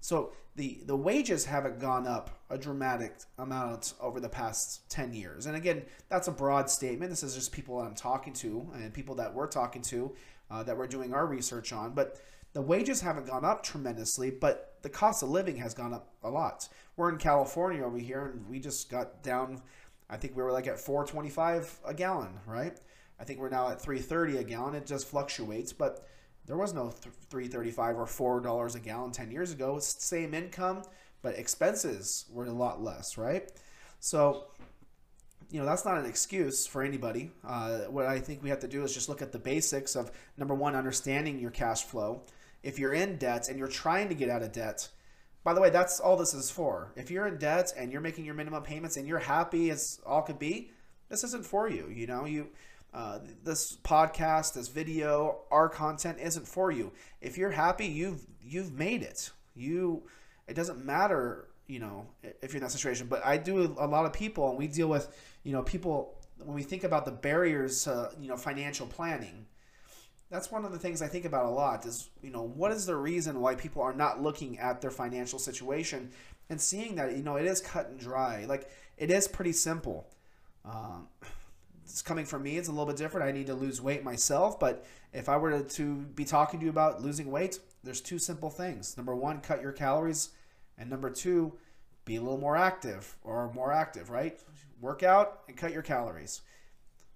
So 0.00 0.32
the, 0.56 0.80
the 0.84 0.96
wages 0.96 1.44
haven't 1.44 1.78
gone 1.78 2.08
up 2.08 2.42
a 2.50 2.58
dramatic 2.58 3.14
amount 3.38 3.94
over 4.00 4.18
the 4.18 4.28
past 4.28 4.90
10 4.90 5.12
years. 5.12 5.46
And 5.46 5.54
again, 5.54 5.84
that's 6.08 6.26
a 6.26 6.32
broad 6.32 6.68
statement. 6.68 7.08
This 7.08 7.22
is 7.22 7.36
just 7.36 7.52
people 7.52 7.78
that 7.78 7.84
I'm 7.84 7.94
talking 7.94 8.32
to 8.32 8.68
and 8.74 8.92
people 8.92 9.14
that 9.14 9.32
we're 9.32 9.46
talking 9.46 9.80
to 9.82 10.12
uh, 10.50 10.64
that 10.64 10.76
we're 10.76 10.88
doing 10.88 11.14
our 11.14 11.24
research 11.24 11.72
on. 11.72 11.92
But 11.92 12.20
the 12.52 12.62
wages 12.62 13.00
haven't 13.00 13.26
gone 13.26 13.44
up 13.44 13.62
tremendously, 13.62 14.30
but 14.30 14.76
the 14.82 14.90
cost 14.90 15.22
of 15.22 15.30
living 15.30 15.56
has 15.56 15.74
gone 15.74 15.94
up 15.94 16.12
a 16.22 16.30
lot. 16.30 16.68
We're 16.96 17.10
in 17.10 17.18
California 17.18 17.82
over 17.82 17.98
here, 17.98 18.26
and 18.26 18.48
we 18.48 18.60
just 18.60 18.90
got 18.90 19.22
down. 19.22 19.62
I 20.10 20.16
think 20.16 20.36
we 20.36 20.42
were 20.42 20.52
like 20.52 20.66
at 20.66 20.76
4.25 20.76 21.78
a 21.86 21.94
gallon, 21.94 22.38
right? 22.46 22.78
I 23.18 23.24
think 23.24 23.38
we're 23.38 23.48
now 23.48 23.68
at 23.68 23.80
330 23.80 24.38
a 24.38 24.44
gallon. 24.44 24.74
It 24.74 24.86
just 24.86 25.06
fluctuates, 25.06 25.72
but 25.72 26.06
there 26.46 26.56
was 26.56 26.74
no 26.74 26.90
335 26.90 27.98
or 27.98 28.06
four 28.06 28.40
dollars 28.40 28.74
a 28.74 28.80
gallon 28.80 29.12
10 29.12 29.30
years 29.30 29.52
ago. 29.52 29.76
It's 29.76 30.04
same 30.04 30.34
income, 30.34 30.82
but 31.22 31.38
expenses 31.38 32.26
were 32.30 32.46
a 32.46 32.52
lot 32.52 32.82
less, 32.82 33.16
right? 33.16 33.50
So, 34.00 34.46
you 35.50 35.60
know, 35.60 35.66
that's 35.66 35.84
not 35.84 35.98
an 35.98 36.04
excuse 36.04 36.66
for 36.66 36.82
anybody. 36.82 37.30
Uh, 37.46 37.82
what 37.82 38.06
I 38.06 38.18
think 38.18 38.42
we 38.42 38.50
have 38.50 38.60
to 38.60 38.68
do 38.68 38.82
is 38.82 38.92
just 38.92 39.08
look 39.08 39.22
at 39.22 39.30
the 39.30 39.38
basics 39.38 39.94
of 39.94 40.10
number 40.36 40.54
one, 40.54 40.74
understanding 40.74 41.38
your 41.38 41.52
cash 41.52 41.84
flow. 41.84 42.22
If 42.62 42.78
you're 42.78 42.92
in 42.92 43.16
debt 43.16 43.48
and 43.48 43.58
you're 43.58 43.68
trying 43.68 44.08
to 44.08 44.14
get 44.14 44.28
out 44.28 44.42
of 44.42 44.52
debt, 44.52 44.88
by 45.44 45.54
the 45.54 45.60
way, 45.60 45.70
that's 45.70 45.98
all 45.98 46.16
this 46.16 46.34
is 46.34 46.50
for. 46.50 46.92
If 46.94 47.10
you're 47.10 47.26
in 47.26 47.38
debt 47.38 47.72
and 47.76 47.90
you're 47.90 48.00
making 48.00 48.24
your 48.24 48.34
minimum 48.34 48.62
payments 48.62 48.96
and 48.96 49.08
you're 49.08 49.18
happy 49.18 49.70
as 49.70 50.00
all 50.06 50.22
could 50.22 50.38
be, 50.38 50.70
this 51.08 51.24
isn't 51.24 51.44
for 51.44 51.68
you. 51.68 51.88
You 51.88 52.06
know, 52.06 52.24
you 52.24 52.48
uh, 52.94 53.18
this 53.42 53.76
podcast, 53.82 54.54
this 54.54 54.68
video, 54.68 55.40
our 55.50 55.68
content 55.68 56.18
isn't 56.20 56.46
for 56.46 56.70
you. 56.70 56.92
If 57.20 57.38
you're 57.38 57.50
happy, 57.50 57.86
you've 57.86 58.24
you've 58.42 58.72
made 58.72 59.02
it. 59.02 59.30
You, 59.54 60.02
it 60.46 60.54
doesn't 60.54 60.84
matter, 60.84 61.48
you 61.66 61.78
know, 61.78 62.06
if 62.22 62.52
you're 62.52 62.58
in 62.58 62.62
that 62.62 62.70
situation. 62.70 63.06
But 63.08 63.24
I 63.24 63.36
do 63.38 63.74
a 63.78 63.86
lot 63.86 64.04
of 64.04 64.12
people, 64.12 64.50
and 64.50 64.58
we 64.58 64.66
deal 64.66 64.88
with, 64.88 65.08
you 65.42 65.52
know, 65.52 65.62
people 65.62 66.18
when 66.38 66.54
we 66.54 66.62
think 66.62 66.84
about 66.84 67.04
the 67.04 67.12
barriers 67.12 67.84
to, 67.84 68.10
you 68.20 68.28
know, 68.28 68.36
financial 68.36 68.86
planning. 68.86 69.46
That's 70.32 70.50
one 70.50 70.64
of 70.64 70.72
the 70.72 70.78
things 70.78 71.02
I 71.02 71.08
think 71.08 71.26
about 71.26 71.44
a 71.44 71.50
lot. 71.50 71.84
Is 71.84 72.08
you 72.22 72.30
know, 72.30 72.42
what 72.42 72.72
is 72.72 72.86
the 72.86 72.96
reason 72.96 73.40
why 73.42 73.54
people 73.54 73.82
are 73.82 73.92
not 73.92 74.22
looking 74.22 74.58
at 74.58 74.80
their 74.80 74.90
financial 74.90 75.38
situation 75.38 76.10
and 76.48 76.58
seeing 76.58 76.96
that 76.96 77.14
you 77.14 77.22
know 77.22 77.36
it 77.36 77.44
is 77.44 77.60
cut 77.60 77.90
and 77.90 78.00
dry. 78.00 78.46
Like 78.46 78.70
it 78.96 79.10
is 79.10 79.28
pretty 79.28 79.52
simple. 79.52 80.08
Um, 80.64 81.06
it's 81.84 82.00
coming 82.00 82.24
from 82.24 82.44
me. 82.44 82.56
It's 82.56 82.68
a 82.68 82.70
little 82.70 82.86
bit 82.86 82.96
different. 82.96 83.28
I 83.28 83.32
need 83.32 83.46
to 83.48 83.54
lose 83.54 83.82
weight 83.82 84.02
myself, 84.02 84.58
but 84.58 84.86
if 85.12 85.28
I 85.28 85.36
were 85.36 85.60
to 85.60 85.96
be 85.96 86.24
talking 86.24 86.60
to 86.60 86.64
you 86.64 86.70
about 86.70 87.02
losing 87.02 87.30
weight, 87.30 87.58
there's 87.84 88.00
two 88.00 88.18
simple 88.18 88.48
things. 88.48 88.96
Number 88.96 89.14
one, 89.14 89.42
cut 89.42 89.60
your 89.60 89.72
calories, 89.72 90.30
and 90.78 90.88
number 90.88 91.10
two, 91.10 91.52
be 92.06 92.16
a 92.16 92.22
little 92.22 92.38
more 92.38 92.56
active 92.56 93.16
or 93.22 93.52
more 93.52 93.70
active. 93.70 94.08
Right? 94.08 94.40
Work 94.80 95.02
out 95.02 95.40
and 95.46 95.58
cut 95.58 95.72
your 95.72 95.82
calories. 95.82 96.40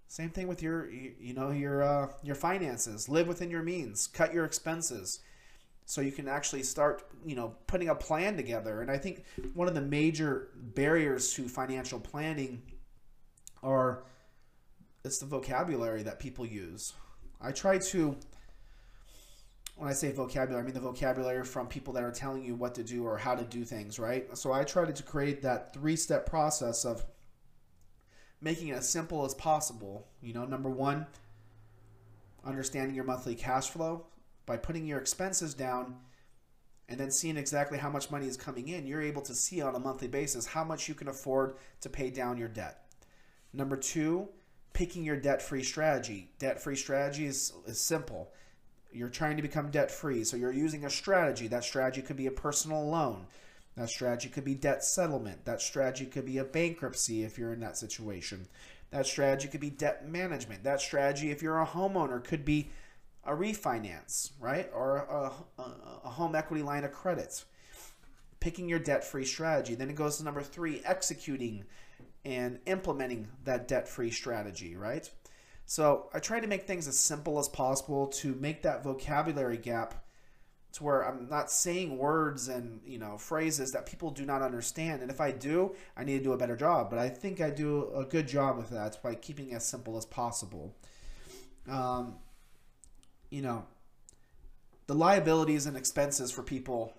Same 0.08 0.30
thing 0.30 0.46
with 0.46 0.62
your, 0.62 0.88
you 0.90 1.34
know, 1.34 1.50
your 1.50 1.82
uh, 1.82 2.08
your 2.22 2.36
finances. 2.36 3.08
Live 3.08 3.28
within 3.28 3.50
your 3.50 3.62
means. 3.62 4.06
Cut 4.06 4.32
your 4.32 4.44
expenses, 4.44 5.20
so 5.84 6.00
you 6.00 6.12
can 6.12 6.28
actually 6.28 6.62
start, 6.62 7.06
you 7.24 7.34
know, 7.34 7.56
putting 7.66 7.88
a 7.88 7.94
plan 7.94 8.36
together. 8.36 8.82
And 8.82 8.90
I 8.90 8.98
think 8.98 9.24
one 9.54 9.68
of 9.68 9.74
the 9.74 9.80
major 9.80 10.48
barriers 10.54 11.32
to 11.34 11.48
financial 11.48 11.98
planning 11.98 12.62
are 13.62 14.04
it's 15.04 15.18
the 15.18 15.26
vocabulary 15.26 16.02
that 16.04 16.18
people 16.18 16.46
use. 16.46 16.92
I 17.40 17.52
try 17.52 17.78
to 17.78 18.16
when 19.76 19.90
I 19.90 19.92
say 19.92 20.10
vocabulary, 20.10 20.62
I 20.62 20.64
mean 20.64 20.74
the 20.74 20.80
vocabulary 20.80 21.44
from 21.44 21.66
people 21.66 21.92
that 21.94 22.02
are 22.02 22.10
telling 22.10 22.42
you 22.42 22.54
what 22.54 22.74
to 22.76 22.82
do 22.82 23.04
or 23.04 23.18
how 23.18 23.34
to 23.34 23.44
do 23.44 23.64
things, 23.64 23.98
right? 23.98 24.36
So 24.36 24.50
I 24.52 24.64
tried 24.64 24.94
to 24.94 25.02
create 25.02 25.42
that 25.42 25.74
three-step 25.74 26.24
process 26.24 26.84
of 26.84 27.04
making 28.40 28.68
it 28.68 28.76
as 28.76 28.88
simple 28.88 29.24
as 29.24 29.34
possible. 29.34 30.06
You 30.20 30.32
know, 30.34 30.44
number 30.44 30.70
one, 30.70 31.06
understanding 32.44 32.94
your 32.94 33.04
monthly 33.04 33.34
cash 33.34 33.70
flow 33.70 34.06
by 34.44 34.56
putting 34.56 34.86
your 34.86 34.98
expenses 34.98 35.54
down 35.54 35.96
and 36.88 37.00
then 37.00 37.10
seeing 37.10 37.36
exactly 37.36 37.78
how 37.78 37.90
much 37.90 38.10
money 38.10 38.26
is 38.26 38.36
coming 38.36 38.68
in, 38.68 38.86
you're 38.86 39.02
able 39.02 39.22
to 39.22 39.34
see 39.34 39.60
on 39.60 39.74
a 39.74 39.78
monthly 39.78 40.06
basis 40.06 40.46
how 40.46 40.62
much 40.62 40.88
you 40.88 40.94
can 40.94 41.08
afford 41.08 41.56
to 41.80 41.88
pay 41.88 42.10
down 42.10 42.38
your 42.38 42.48
debt. 42.48 42.86
Number 43.52 43.76
two, 43.76 44.28
picking 44.72 45.02
your 45.02 45.16
debt 45.16 45.42
free 45.42 45.64
strategy. 45.64 46.30
Debt 46.38 46.62
free 46.62 46.76
strategy 46.76 47.26
is, 47.26 47.52
is 47.66 47.80
simple. 47.80 48.30
You're 48.92 49.08
trying 49.08 49.36
to 49.36 49.42
become 49.42 49.70
debt 49.70 49.90
free, 49.90 50.22
so 50.22 50.36
you're 50.36 50.52
using 50.52 50.84
a 50.84 50.90
strategy. 50.90 51.48
That 51.48 51.64
strategy 51.64 52.02
could 52.02 52.16
be 52.16 52.28
a 52.28 52.30
personal 52.32 52.88
loan. 52.88 53.26
That 53.76 53.90
strategy 53.90 54.28
could 54.28 54.44
be 54.44 54.54
debt 54.54 54.82
settlement. 54.82 55.44
That 55.44 55.60
strategy 55.60 56.06
could 56.06 56.24
be 56.24 56.38
a 56.38 56.44
bankruptcy 56.44 57.24
if 57.24 57.36
you're 57.36 57.52
in 57.52 57.60
that 57.60 57.76
situation. 57.76 58.48
That 58.90 59.06
strategy 59.06 59.48
could 59.48 59.60
be 59.60 59.70
debt 59.70 60.08
management. 60.08 60.64
That 60.64 60.80
strategy, 60.80 61.30
if 61.30 61.42
you're 61.42 61.60
a 61.60 61.66
homeowner, 61.66 62.22
could 62.24 62.44
be 62.44 62.70
a 63.24 63.32
refinance, 63.32 64.30
right? 64.40 64.70
Or 64.72 64.98
a, 65.58 65.60
a, 65.60 65.74
a 66.04 66.08
home 66.08 66.34
equity 66.34 66.62
line 66.62 66.84
of 66.84 66.92
credit. 66.92 67.44
Picking 68.40 68.68
your 68.68 68.78
debt 68.78 69.04
free 69.04 69.24
strategy. 69.24 69.74
Then 69.74 69.90
it 69.90 69.96
goes 69.96 70.18
to 70.18 70.24
number 70.24 70.42
three, 70.42 70.80
executing 70.84 71.64
and 72.24 72.58
implementing 72.66 73.28
that 73.44 73.68
debt 73.68 73.88
free 73.88 74.10
strategy, 74.10 74.74
right? 74.76 75.10
So 75.66 76.08
I 76.14 76.20
try 76.20 76.40
to 76.40 76.46
make 76.46 76.66
things 76.66 76.88
as 76.88 76.98
simple 76.98 77.38
as 77.38 77.48
possible 77.48 78.06
to 78.08 78.34
make 78.36 78.62
that 78.62 78.84
vocabulary 78.84 79.58
gap 79.58 80.05
to 80.76 80.84
where 80.84 81.02
I'm 81.02 81.28
not 81.28 81.50
saying 81.50 81.96
words 81.96 82.48
and 82.48 82.80
you 82.86 82.98
know 82.98 83.16
phrases 83.18 83.72
that 83.72 83.86
people 83.86 84.10
do 84.10 84.24
not 84.24 84.42
understand. 84.42 85.02
And 85.02 85.10
if 85.10 85.20
I 85.20 85.32
do, 85.32 85.74
I 85.96 86.04
need 86.04 86.18
to 86.18 86.24
do 86.24 86.32
a 86.32 86.36
better 86.36 86.56
job. 86.56 86.90
But 86.90 86.98
I 86.98 87.08
think 87.08 87.40
I 87.40 87.50
do 87.50 87.90
a 87.94 88.04
good 88.04 88.28
job 88.28 88.56
with 88.58 88.70
that 88.70 89.02
by 89.02 89.14
keeping 89.14 89.54
as 89.54 89.66
simple 89.66 89.96
as 89.96 90.04
possible. 90.04 90.74
Um, 91.68 92.16
you 93.30 93.42
know, 93.42 93.64
the 94.86 94.94
liabilities 94.94 95.66
and 95.66 95.76
expenses 95.76 96.30
for 96.30 96.42
people 96.42 96.92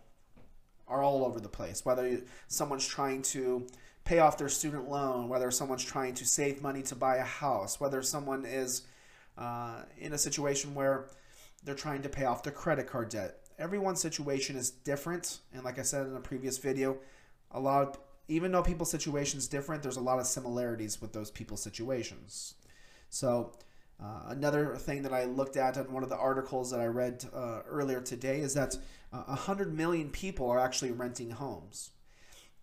are 0.87 1.03
all 1.03 1.23
over 1.23 1.39
the 1.39 1.49
place. 1.49 1.85
Whether 1.85 2.21
someone's 2.47 2.87
trying 2.87 3.21
to 3.23 3.67
pay 4.05 4.19
off 4.19 4.37
their 4.37 4.49
student 4.49 4.89
loan, 4.89 5.29
whether 5.29 5.51
someone's 5.51 5.83
trying 5.83 6.15
to 6.15 6.25
save 6.25 6.61
money 6.61 6.81
to 6.81 6.95
buy 6.95 7.17
a 7.17 7.23
house, 7.23 7.79
whether 7.79 8.01
someone 8.01 8.45
is 8.45 8.83
uh, 9.37 9.83
in 9.99 10.13
a 10.13 10.17
situation 10.17 10.73
where 10.73 11.09
they're 11.63 11.75
trying 11.75 12.01
to 12.01 12.09
pay 12.09 12.25
off 12.25 12.41
their 12.41 12.53
credit 12.53 12.87
card 12.87 13.09
debt 13.09 13.46
everyone's 13.59 14.01
situation 14.01 14.55
is 14.55 14.69
different. 14.69 15.39
And 15.53 15.63
like 15.63 15.79
I 15.79 15.83
said 15.83 16.05
in 16.05 16.15
a 16.15 16.19
previous 16.19 16.57
video, 16.57 16.97
a 17.51 17.59
lot 17.59 17.87
of, 17.87 17.99
even 18.27 18.51
though 18.51 18.61
people's 18.61 18.91
situations 18.91 19.47
different, 19.47 19.83
there's 19.83 19.97
a 19.97 20.01
lot 20.01 20.19
of 20.19 20.27
similarities 20.27 21.01
with 21.01 21.13
those 21.13 21.31
people's 21.31 21.61
situations. 21.61 22.55
So 23.09 23.53
uh, 24.01 24.23
another 24.27 24.75
thing 24.75 25.01
that 25.03 25.13
I 25.13 25.25
looked 25.25 25.57
at 25.57 25.77
in 25.77 25.91
one 25.91 26.03
of 26.03 26.09
the 26.09 26.17
articles 26.17 26.69
that 26.71 26.79
I 26.79 26.85
read 26.85 27.25
uh, 27.33 27.61
earlier 27.67 28.01
today 28.01 28.41
is 28.41 28.53
that 28.53 28.77
uh, 29.11 29.23
100 29.23 29.75
million 29.75 30.09
people 30.09 30.49
are 30.49 30.59
actually 30.59 30.91
renting 30.91 31.31
homes. 31.31 31.91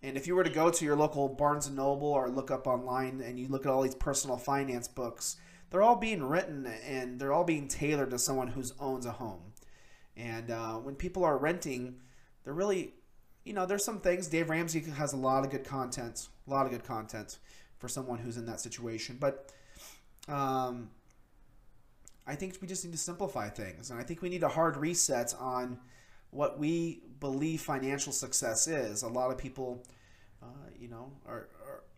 And 0.01 0.15
if 0.15 0.27
you 0.27 0.35
were 0.35 0.43
to 0.43 0.49
go 0.51 0.69
to 0.69 0.85
your 0.85 0.95
local 0.95 1.27
Barnes 1.27 1.69
& 1.69 1.71
Noble 1.71 2.07
or 2.07 2.29
look 2.29 2.51
up 2.51 2.67
online 2.67 3.21
and 3.21 3.39
you 3.39 3.47
look 3.47 3.65
at 3.65 3.71
all 3.71 3.81
these 3.81 3.95
personal 3.95 4.37
finance 4.37 4.87
books, 4.87 5.37
they're 5.71 5.81
all 5.81 5.95
being 5.95 6.23
written 6.23 6.67
and 6.87 7.19
they're 7.19 7.33
all 7.33 7.43
being 7.43 7.67
tailored 7.67 8.11
to 8.11 8.19
someone 8.19 8.49
who 8.49 8.63
owns 8.79 9.05
a 9.05 9.13
home. 9.13 9.41
And 10.17 10.51
uh, 10.51 10.75
when 10.75 10.95
people 10.95 11.23
are 11.23 11.37
renting, 11.37 11.95
they're 12.43 12.53
really, 12.53 12.93
you 13.43 13.53
know, 13.53 13.65
there's 13.65 13.83
some 13.83 13.99
things. 13.99 14.27
Dave 14.27 14.49
Ramsey 14.49 14.79
has 14.81 15.13
a 15.13 15.17
lot 15.17 15.43
of 15.43 15.51
good 15.51 15.65
content, 15.65 16.27
a 16.47 16.49
lot 16.49 16.65
of 16.65 16.71
good 16.71 16.83
content 16.83 17.39
for 17.77 17.87
someone 17.87 18.19
who's 18.19 18.37
in 18.37 18.45
that 18.45 18.59
situation. 18.59 19.17
But 19.19 19.51
um, 20.27 20.89
I 22.25 22.35
think 22.35 22.57
we 22.61 22.67
just 22.67 22.83
need 22.85 22.91
to 22.91 22.97
simplify 22.97 23.49
things. 23.49 23.91
And 23.91 23.99
I 23.99 24.03
think 24.03 24.21
we 24.21 24.29
need 24.29 24.43
a 24.43 24.49
hard 24.49 24.77
reset 24.77 25.33
on 25.39 25.79
what 26.31 26.59
we 26.59 27.03
believe 27.19 27.61
financial 27.61 28.11
success 28.11 28.67
is. 28.67 29.03
A 29.03 29.07
lot 29.07 29.31
of 29.31 29.37
people, 29.37 29.83
uh, 30.41 30.47
you 30.79 30.87
know, 30.87 31.11
are, 31.27 31.49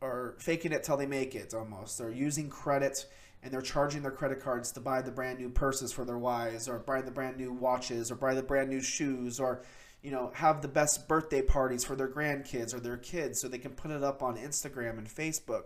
are, 0.02 0.08
are 0.08 0.36
faking 0.40 0.72
it 0.72 0.84
till 0.84 0.98
they 0.98 1.06
make 1.06 1.36
it 1.36 1.54
almost. 1.54 1.98
They're 1.98 2.12
using 2.12 2.50
credit 2.50 3.06
and 3.44 3.54
they're 3.54 3.62
charging 3.62 4.02
their 4.02 4.12
credit 4.12 4.42
cards 4.42 4.72
to 4.72 4.80
buy 4.80 5.02
the 5.02 5.12
brand 5.12 5.40
new 5.40 5.50
purses 5.50 5.92
for 5.92 6.04
their 6.06 6.18
wives 6.18 6.68
or 6.68 6.80
buy 6.80 7.02
the 7.02 7.12
brand 7.12 7.38
new 7.38 7.52
watches 7.52 8.12
or 8.12 8.16
buy 8.16 8.34
the 8.34 8.44
brand 8.44 8.70
new 8.70 8.82
shoes 8.82 9.40
or 9.40 9.64
you 10.02 10.12
know 10.12 10.32
have 10.34 10.62
the 10.62 10.68
best 10.68 11.08
birthday 11.08 11.42
parties 11.42 11.84
for 11.84 11.96
their 11.96 12.08
grandkids 12.08 12.74
or 12.74 12.80
their 12.80 12.98
kids 12.98 13.40
so 13.40 13.48
they 13.48 13.58
can 13.58 13.72
put 13.72 13.92
it 13.92 14.04
up 14.04 14.24
on 14.24 14.38
Instagram 14.38 14.98
and 14.98 15.08
Facebook. 15.08 15.64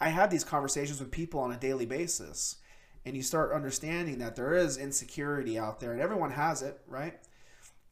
I 0.00 0.08
have 0.08 0.30
these 0.30 0.44
conversations 0.44 1.00
with 1.00 1.10
people 1.10 1.40
on 1.40 1.52
a 1.52 1.58
daily 1.58 1.86
basis 1.86 2.56
and 3.04 3.16
you 3.16 3.22
start 3.22 3.52
understanding 3.52 4.18
that 4.18 4.36
there 4.36 4.54
is 4.54 4.76
insecurity 4.76 5.58
out 5.58 5.80
there 5.80 5.92
and 5.92 6.00
everyone 6.00 6.32
has 6.32 6.62
it, 6.62 6.80
right? 6.86 7.18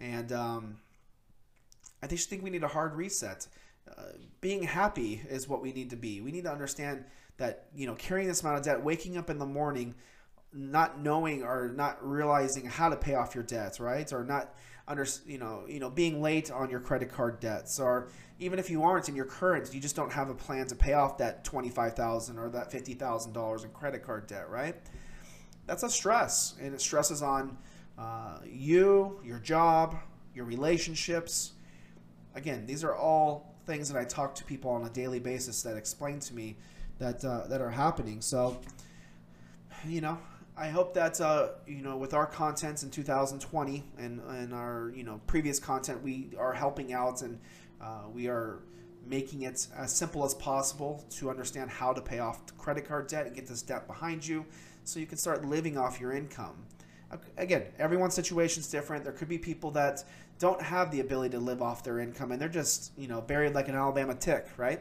And 0.00 0.32
um, 0.32 0.78
I 2.02 2.06
just 2.06 2.28
think 2.28 2.42
we 2.42 2.50
need 2.50 2.64
a 2.64 2.68
hard 2.68 2.94
reset. 2.94 3.46
Uh, 3.88 4.12
being 4.40 4.62
happy 4.62 5.22
is 5.28 5.48
what 5.48 5.62
we 5.62 5.72
need 5.72 5.90
to 5.90 5.96
be. 5.96 6.20
We 6.20 6.30
need 6.30 6.44
to 6.44 6.52
understand 6.52 7.04
that 7.38 7.66
you 7.74 7.86
know 7.86 7.94
carrying 7.94 8.28
this 8.28 8.42
amount 8.42 8.58
of 8.58 8.64
debt, 8.64 8.82
waking 8.82 9.16
up 9.16 9.30
in 9.30 9.38
the 9.38 9.46
morning, 9.46 9.94
not 10.52 11.00
knowing 11.00 11.42
or 11.42 11.72
not 11.74 11.98
realizing 12.06 12.66
how 12.66 12.88
to 12.88 12.96
pay 12.96 13.14
off 13.14 13.34
your 13.34 13.44
debts, 13.44 13.80
right? 13.80 14.12
Or 14.12 14.24
not 14.24 14.54
under 14.86 15.06
you 15.26 15.38
know 15.38 15.64
you 15.66 15.80
know 15.80 15.90
being 15.90 16.20
late 16.20 16.50
on 16.50 16.68
your 16.70 16.80
credit 16.80 17.10
card 17.10 17.40
debts, 17.40 17.80
or 17.80 18.08
even 18.38 18.58
if 18.58 18.70
you 18.70 18.82
aren't 18.82 19.08
in 19.08 19.16
your 19.16 19.24
current, 19.24 19.72
you 19.72 19.80
just 19.80 19.96
don't 19.96 20.12
have 20.12 20.30
a 20.30 20.34
plan 20.34 20.66
to 20.66 20.74
pay 20.74 20.92
off 20.92 21.18
that 21.18 21.44
twenty 21.44 21.70
five 21.70 21.94
thousand 21.94 22.38
or 22.38 22.48
that 22.50 22.70
fifty 22.70 22.94
thousand 22.94 23.32
dollars 23.32 23.64
in 23.64 23.70
credit 23.70 24.04
card 24.04 24.26
debt, 24.26 24.50
right? 24.50 24.76
That's 25.66 25.82
a 25.82 25.90
stress, 25.90 26.54
and 26.60 26.74
it 26.74 26.80
stresses 26.80 27.22
on 27.22 27.58
uh, 27.98 28.38
you, 28.46 29.20
your 29.22 29.38
job, 29.38 29.96
your 30.34 30.46
relationships. 30.46 31.52
Again, 32.34 32.66
these 32.66 32.84
are 32.84 32.94
all 32.94 33.54
things 33.66 33.92
that 33.92 33.98
I 33.98 34.04
talk 34.04 34.34
to 34.36 34.44
people 34.44 34.70
on 34.70 34.84
a 34.84 34.90
daily 34.90 35.20
basis 35.20 35.62
that 35.62 35.76
explain 35.76 36.20
to 36.20 36.34
me 36.34 36.56
that 36.98 37.24
uh, 37.24 37.46
that 37.48 37.60
are 37.60 37.70
happening. 37.70 38.20
So, 38.20 38.58
you 39.86 40.00
know, 40.00 40.18
I 40.56 40.68
hope 40.68 40.94
that 40.94 41.20
uh, 41.20 41.50
you 41.66 41.82
know 41.82 41.96
with 41.96 42.14
our 42.14 42.26
content 42.26 42.82
in 42.82 42.90
2020 42.90 43.84
and 43.98 44.20
and 44.28 44.52
our 44.52 44.92
you 44.94 45.04
know 45.04 45.20
previous 45.26 45.58
content, 45.58 46.02
we 46.02 46.30
are 46.38 46.52
helping 46.52 46.92
out 46.92 47.22
and 47.22 47.38
uh, 47.80 48.02
we 48.12 48.28
are 48.28 48.58
making 49.06 49.42
it 49.42 49.68
as 49.76 49.94
simple 49.94 50.24
as 50.24 50.34
possible 50.34 51.04
to 51.10 51.30
understand 51.30 51.70
how 51.70 51.92
to 51.92 52.00
pay 52.00 52.18
off 52.18 52.40
credit 52.58 52.86
card 52.86 53.06
debt 53.06 53.26
and 53.26 53.34
get 53.34 53.46
this 53.46 53.62
debt 53.62 53.86
behind 53.86 54.26
you, 54.26 54.44
so 54.84 54.98
you 54.98 55.06
can 55.06 55.16
start 55.16 55.44
living 55.44 55.78
off 55.78 56.00
your 56.00 56.12
income. 56.12 56.56
Again, 57.38 57.62
everyone's 57.78 58.12
situation 58.12 58.60
is 58.60 58.68
different. 58.68 59.02
There 59.02 59.14
could 59.14 59.30
be 59.30 59.38
people 59.38 59.70
that 59.70 60.04
don't 60.38 60.60
have 60.60 60.90
the 60.90 61.00
ability 61.00 61.30
to 61.30 61.38
live 61.38 61.62
off 61.62 61.82
their 61.82 62.00
income 62.00 62.32
and 62.32 62.40
they're 62.40 62.48
just 62.48 62.92
you 62.98 63.08
know 63.08 63.20
buried 63.20 63.54
like 63.54 63.68
an 63.68 63.76
Alabama 63.76 64.14
tick, 64.14 64.46
right? 64.56 64.80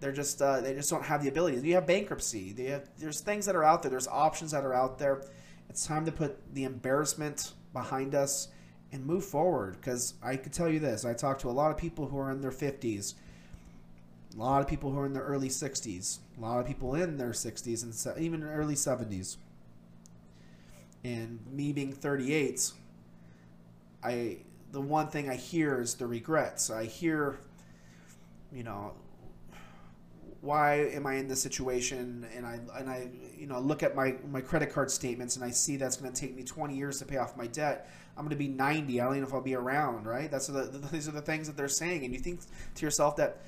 They're 0.00 0.12
just 0.12 0.42
uh, 0.42 0.60
they 0.60 0.74
just 0.74 0.90
don't 0.90 1.04
have 1.04 1.22
the 1.22 1.28
ability. 1.28 1.66
You 1.66 1.74
have 1.74 1.86
bankruptcy. 1.86 2.52
They 2.52 2.66
have, 2.66 2.88
there's 2.98 3.20
things 3.20 3.46
that 3.46 3.56
are 3.56 3.64
out 3.64 3.82
there. 3.82 3.90
There's 3.90 4.08
options 4.08 4.50
that 4.50 4.64
are 4.64 4.74
out 4.74 4.98
there. 4.98 5.22
It's 5.70 5.86
time 5.86 6.04
to 6.04 6.12
put 6.12 6.38
the 6.54 6.64
embarrassment 6.64 7.52
behind 7.72 8.14
us 8.14 8.48
and 8.92 9.04
move 9.04 9.24
forward. 9.24 9.76
Because 9.80 10.14
I 10.22 10.36
could 10.36 10.52
tell 10.52 10.68
you 10.68 10.80
this: 10.80 11.04
I 11.04 11.14
talk 11.14 11.38
to 11.40 11.48
a 11.48 11.50
lot 11.50 11.70
of 11.70 11.78
people 11.78 12.06
who 12.06 12.18
are 12.18 12.30
in 12.30 12.42
their 12.42 12.50
50s, 12.50 13.14
a 14.34 14.38
lot 14.38 14.60
of 14.60 14.68
people 14.68 14.90
who 14.90 14.98
are 14.98 15.06
in 15.06 15.14
their 15.14 15.24
early 15.24 15.48
60s, 15.48 16.18
a 16.36 16.40
lot 16.40 16.60
of 16.60 16.66
people 16.66 16.94
in 16.94 17.16
their 17.16 17.30
60s 17.30 17.82
and 17.82 18.22
even 18.22 18.42
early 18.44 18.74
70s. 18.74 19.38
And 21.04 21.38
me 21.50 21.72
being 21.72 21.92
38, 21.92 22.72
I 24.04 24.38
the 24.72 24.80
one 24.80 25.08
thing 25.08 25.30
I 25.30 25.36
hear 25.36 25.80
is 25.80 25.94
the 25.94 26.06
regrets. 26.06 26.68
I 26.68 26.84
hear 26.84 27.38
you 28.52 28.62
know, 28.62 28.92
why 30.40 30.74
am 30.90 31.06
I 31.06 31.14
in 31.14 31.28
this 31.28 31.42
situation? 31.42 32.26
And 32.34 32.46
I 32.46 32.60
and 32.78 32.88
I 32.88 33.08
you 33.36 33.46
know 33.46 33.58
look 33.58 33.82
at 33.82 33.94
my 33.94 34.16
my 34.30 34.40
credit 34.40 34.72
card 34.72 34.90
statements 34.90 35.36
and 35.36 35.44
I 35.44 35.50
see 35.50 35.76
that's 35.76 35.96
going 35.96 36.12
to 36.12 36.20
take 36.20 36.36
me 36.36 36.42
20 36.42 36.76
years 36.76 36.98
to 36.98 37.04
pay 37.04 37.16
off 37.16 37.36
my 37.36 37.46
debt. 37.46 37.90
I'm 38.16 38.22
going 38.22 38.30
to 38.30 38.36
be 38.36 38.48
90. 38.48 39.00
I 39.00 39.04
don't 39.04 39.12
even 39.14 39.22
know 39.22 39.28
if 39.28 39.34
I'll 39.34 39.40
be 39.40 39.54
around. 39.54 40.06
Right? 40.06 40.30
That's 40.30 40.46
the, 40.46 40.64
these 40.92 41.08
are 41.08 41.12
the 41.12 41.22
things 41.22 41.46
that 41.46 41.56
they're 41.56 41.68
saying, 41.68 42.04
and 42.04 42.12
you 42.12 42.20
think 42.20 42.40
to 42.74 42.84
yourself 42.84 43.16
that 43.16 43.42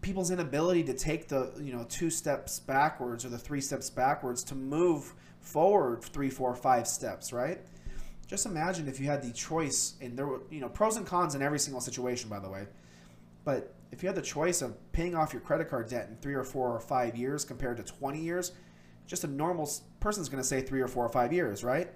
people's 0.00 0.30
inability 0.30 0.84
to 0.84 0.94
take 0.94 1.28
the 1.28 1.52
you 1.60 1.72
know 1.72 1.84
two 1.88 2.10
steps 2.10 2.60
backwards 2.60 3.24
or 3.24 3.28
the 3.28 3.38
three 3.38 3.60
steps 3.60 3.90
backwards 3.90 4.44
to 4.44 4.54
move 4.54 5.14
forward 5.40 6.02
three, 6.02 6.30
four, 6.30 6.54
five 6.54 6.86
steps. 6.86 7.32
Right? 7.32 7.60
Just 8.26 8.44
imagine 8.44 8.88
if 8.88 8.98
you 8.98 9.06
had 9.06 9.22
the 9.22 9.32
choice, 9.32 9.94
and 10.00 10.18
there 10.18 10.26
were 10.26 10.42
you 10.50 10.60
know 10.60 10.68
pros 10.68 10.96
and 10.96 11.06
cons 11.06 11.34
in 11.34 11.42
every 11.42 11.58
single 11.58 11.80
situation, 11.80 12.28
by 12.28 12.38
the 12.38 12.48
way, 12.48 12.66
but 13.44 13.75
if 13.92 14.02
you 14.02 14.08
had 14.08 14.16
the 14.16 14.22
choice 14.22 14.62
of 14.62 14.76
paying 14.92 15.14
off 15.14 15.32
your 15.32 15.40
credit 15.40 15.68
card 15.68 15.88
debt 15.88 16.08
in 16.10 16.16
three 16.16 16.34
or 16.34 16.44
four 16.44 16.74
or 16.74 16.80
five 16.80 17.16
years 17.16 17.44
compared 17.44 17.76
to 17.78 17.82
20 17.82 18.20
years, 18.20 18.52
just 19.06 19.24
a 19.24 19.26
normal 19.26 19.70
person's 20.00 20.28
going 20.28 20.42
to 20.42 20.48
say 20.48 20.60
three 20.60 20.80
or 20.80 20.88
four 20.88 21.04
or 21.04 21.08
five 21.08 21.32
years, 21.32 21.62
right? 21.62 21.90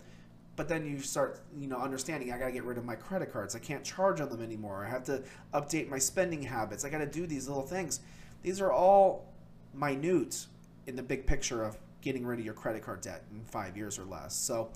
But 0.57 0.69
then 0.69 0.87
you 0.87 1.01
start, 1.01 1.41
you 1.59 1.67
know, 1.67 1.79
understanding 1.79 2.33
I 2.33 2.39
got 2.39 2.47
to 2.47 2.53
get 2.53 2.65
rid 2.65 2.79
of 2.79 2.85
my 2.85 2.95
credit 2.95 3.33
cards. 3.33 3.57
I 3.57 3.59
can't 3.59 3.83
charge 3.83 4.21
on 4.21 4.29
them 4.29 4.43
anymore. 4.43 4.85
I 4.85 4.91
have 4.91 5.05
to 5.05 5.23
update 5.55 5.89
my 5.89 5.99
spending 5.99 6.43
habits. 6.43 6.85
I 6.85 6.91
got 6.91 6.99
to 6.99 7.07
do 7.07 7.27
these 7.27 7.49
little 7.49 7.63
things. 7.63 8.01
These 8.43 8.61
are 8.61 8.73
all 8.73 9.33
minute 9.75 10.47
in 10.87 10.97
the 10.97 11.03
big 11.03 11.27
picture 11.27 11.63
of 11.63 11.79
getting 12.01 12.27
rid 12.27 12.39
of 12.39 12.45
your 12.45 12.55
credit 12.55 12.83
card 12.83 13.01
debt 13.01 13.25
in 13.33 13.45
five 13.45 13.77
years 13.77 13.99
or 13.99 14.05
less. 14.05 14.35
So 14.35 14.71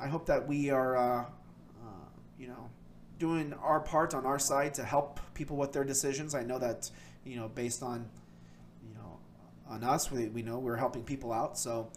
I 0.00 0.06
hope 0.06 0.26
that 0.26 0.46
we 0.46 0.70
are, 0.70 0.96
uh, 0.96 1.20
uh, 1.22 2.08
you 2.38 2.48
know, 2.48 2.68
doing 3.18 3.52
our 3.54 3.80
part 3.80 4.14
on 4.14 4.24
our 4.24 4.38
side 4.38 4.74
to 4.74 4.84
help 4.84 5.20
people 5.34 5.56
with 5.56 5.72
their 5.72 5.84
decisions. 5.84 6.34
I 6.34 6.42
know 6.42 6.58
that 6.58 6.90
you 7.24 7.36
know 7.36 7.48
based 7.48 7.82
on 7.82 8.08
you 8.86 8.94
know 8.94 9.18
on 9.68 9.84
us, 9.84 10.10
we, 10.10 10.28
we 10.28 10.42
know 10.42 10.58
we're 10.58 10.76
helping 10.76 11.02
people 11.02 11.32
out. 11.32 11.58
So 11.58 11.90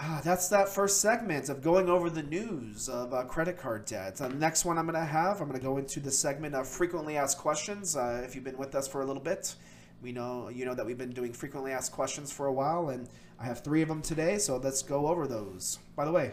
uh, 0.00 0.20
that's 0.20 0.48
that 0.48 0.68
first 0.68 1.00
segment 1.00 1.48
of 1.48 1.62
going 1.62 1.88
over 1.88 2.08
the 2.08 2.22
news 2.22 2.88
of 2.88 3.12
uh, 3.12 3.24
credit 3.24 3.58
card 3.58 3.84
debt. 3.84 4.16
The 4.16 4.28
next 4.28 4.64
one 4.64 4.78
I'm 4.78 4.86
going 4.86 4.94
to 4.94 5.04
have, 5.04 5.40
I'm 5.40 5.48
going 5.48 5.58
to 5.58 5.64
go 5.64 5.76
into 5.78 5.98
the 5.98 6.10
segment 6.10 6.54
of 6.54 6.68
frequently 6.68 7.16
asked 7.16 7.38
questions. 7.38 7.96
Uh, 7.96 8.22
if 8.24 8.34
you've 8.34 8.44
been 8.44 8.58
with 8.58 8.74
us 8.74 8.86
for 8.86 9.02
a 9.02 9.06
little 9.06 9.22
bit, 9.22 9.54
we 10.02 10.12
know 10.12 10.48
you 10.48 10.64
know 10.64 10.74
that 10.74 10.86
we've 10.86 10.98
been 10.98 11.12
doing 11.12 11.32
frequently 11.32 11.72
asked 11.72 11.92
questions 11.92 12.30
for 12.30 12.46
a 12.46 12.52
while, 12.52 12.90
and 12.90 13.08
I 13.40 13.44
have 13.44 13.64
three 13.64 13.82
of 13.82 13.88
them 13.88 14.02
today. 14.02 14.38
So 14.38 14.56
let's 14.56 14.82
go 14.82 15.08
over 15.08 15.26
those. 15.26 15.78
By 15.96 16.04
the 16.04 16.12
way, 16.12 16.32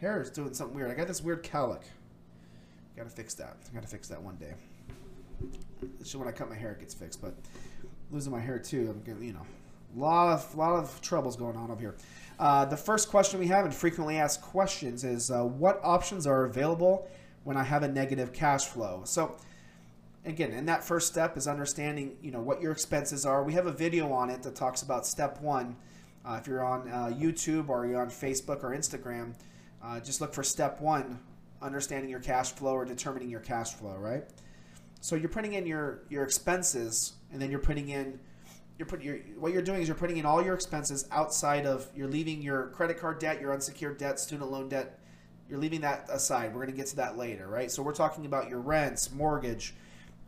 hair 0.00 0.20
is 0.22 0.30
doing 0.30 0.54
something 0.54 0.74
weird. 0.74 0.90
I 0.90 0.94
got 0.94 1.06
this 1.06 1.22
weird 1.22 1.44
cowlick. 1.44 1.82
Got 3.00 3.08
to 3.08 3.16
fix 3.16 3.32
that. 3.36 3.56
I 3.66 3.72
Got 3.72 3.82
to 3.82 3.88
fix 3.88 4.08
that 4.08 4.22
one 4.22 4.36
day. 4.36 4.52
So 6.02 6.18
when 6.18 6.28
I 6.28 6.32
cut 6.32 6.50
my 6.50 6.54
hair, 6.54 6.72
it 6.72 6.80
gets 6.80 6.92
fixed. 6.92 7.22
But 7.22 7.32
losing 8.10 8.30
my 8.30 8.40
hair 8.40 8.58
too, 8.58 8.90
I'm 8.90 9.00
getting 9.04 9.26
you 9.26 9.32
know, 9.32 9.46
a 9.96 9.98
lot 9.98 10.34
of 10.34 10.54
a 10.54 10.58
lot 10.58 10.72
of 10.74 11.00
troubles 11.00 11.34
going 11.34 11.56
on 11.56 11.70
over 11.70 11.80
here. 11.80 11.96
Uh, 12.38 12.66
the 12.66 12.76
first 12.76 13.08
question 13.08 13.40
we 13.40 13.46
have 13.46 13.64
in 13.64 13.72
frequently 13.72 14.18
asked 14.18 14.42
questions 14.42 15.02
is 15.02 15.30
uh, 15.30 15.42
what 15.42 15.80
options 15.82 16.26
are 16.26 16.44
available 16.44 17.08
when 17.44 17.56
I 17.56 17.62
have 17.62 17.84
a 17.84 17.88
negative 17.88 18.34
cash 18.34 18.66
flow? 18.66 19.00
So 19.06 19.34
again, 20.26 20.52
in 20.52 20.66
that 20.66 20.84
first 20.84 21.06
step 21.06 21.38
is 21.38 21.48
understanding 21.48 22.18
you 22.20 22.30
know 22.30 22.42
what 22.42 22.60
your 22.60 22.70
expenses 22.70 23.24
are. 23.24 23.42
We 23.42 23.54
have 23.54 23.66
a 23.66 23.72
video 23.72 24.12
on 24.12 24.28
it 24.28 24.42
that 24.42 24.54
talks 24.54 24.82
about 24.82 25.06
step 25.06 25.40
one. 25.40 25.74
Uh, 26.22 26.36
if 26.38 26.46
you're 26.46 26.62
on 26.62 26.86
uh, 26.90 27.16
YouTube 27.18 27.70
or 27.70 27.86
you're 27.86 28.02
on 28.02 28.10
Facebook 28.10 28.62
or 28.62 28.76
Instagram, 28.76 29.32
uh, 29.82 30.00
just 30.00 30.20
look 30.20 30.34
for 30.34 30.42
step 30.42 30.82
one 30.82 31.18
understanding 31.62 32.10
your 32.10 32.20
cash 32.20 32.52
flow 32.52 32.72
or 32.72 32.84
determining 32.84 33.30
your 33.30 33.40
cash 33.40 33.74
flow, 33.74 33.96
right? 33.96 34.24
So 35.00 35.16
you're 35.16 35.28
putting 35.28 35.54
in 35.54 35.66
your 35.66 36.02
your 36.08 36.24
expenses, 36.24 37.14
and 37.32 37.40
then 37.40 37.50
you're 37.50 37.60
putting 37.60 37.88
in 37.88 38.18
you're 38.78 38.86
putting 38.86 39.06
your 39.06 39.16
what 39.38 39.52
you're 39.52 39.62
doing 39.62 39.82
is 39.82 39.88
you're 39.88 39.96
putting 39.96 40.16
in 40.16 40.26
all 40.26 40.42
your 40.42 40.54
expenses 40.54 41.06
outside 41.10 41.66
of 41.66 41.86
you're 41.94 42.08
leaving 42.08 42.42
your 42.42 42.68
credit 42.68 42.98
card 42.98 43.18
debt, 43.18 43.40
your 43.40 43.52
unsecured 43.52 43.98
debt, 43.98 44.18
student 44.18 44.50
loan 44.50 44.68
debt. 44.68 44.98
You're 45.48 45.58
leaving 45.58 45.80
that 45.80 46.06
aside. 46.10 46.54
We're 46.54 46.62
going 46.62 46.70
to 46.70 46.76
get 46.76 46.86
to 46.88 46.96
that 46.96 47.18
later, 47.18 47.48
right? 47.48 47.70
So 47.70 47.82
we're 47.82 47.94
talking 47.94 48.24
about 48.24 48.48
your 48.48 48.60
rents, 48.60 49.12
mortgage, 49.12 49.74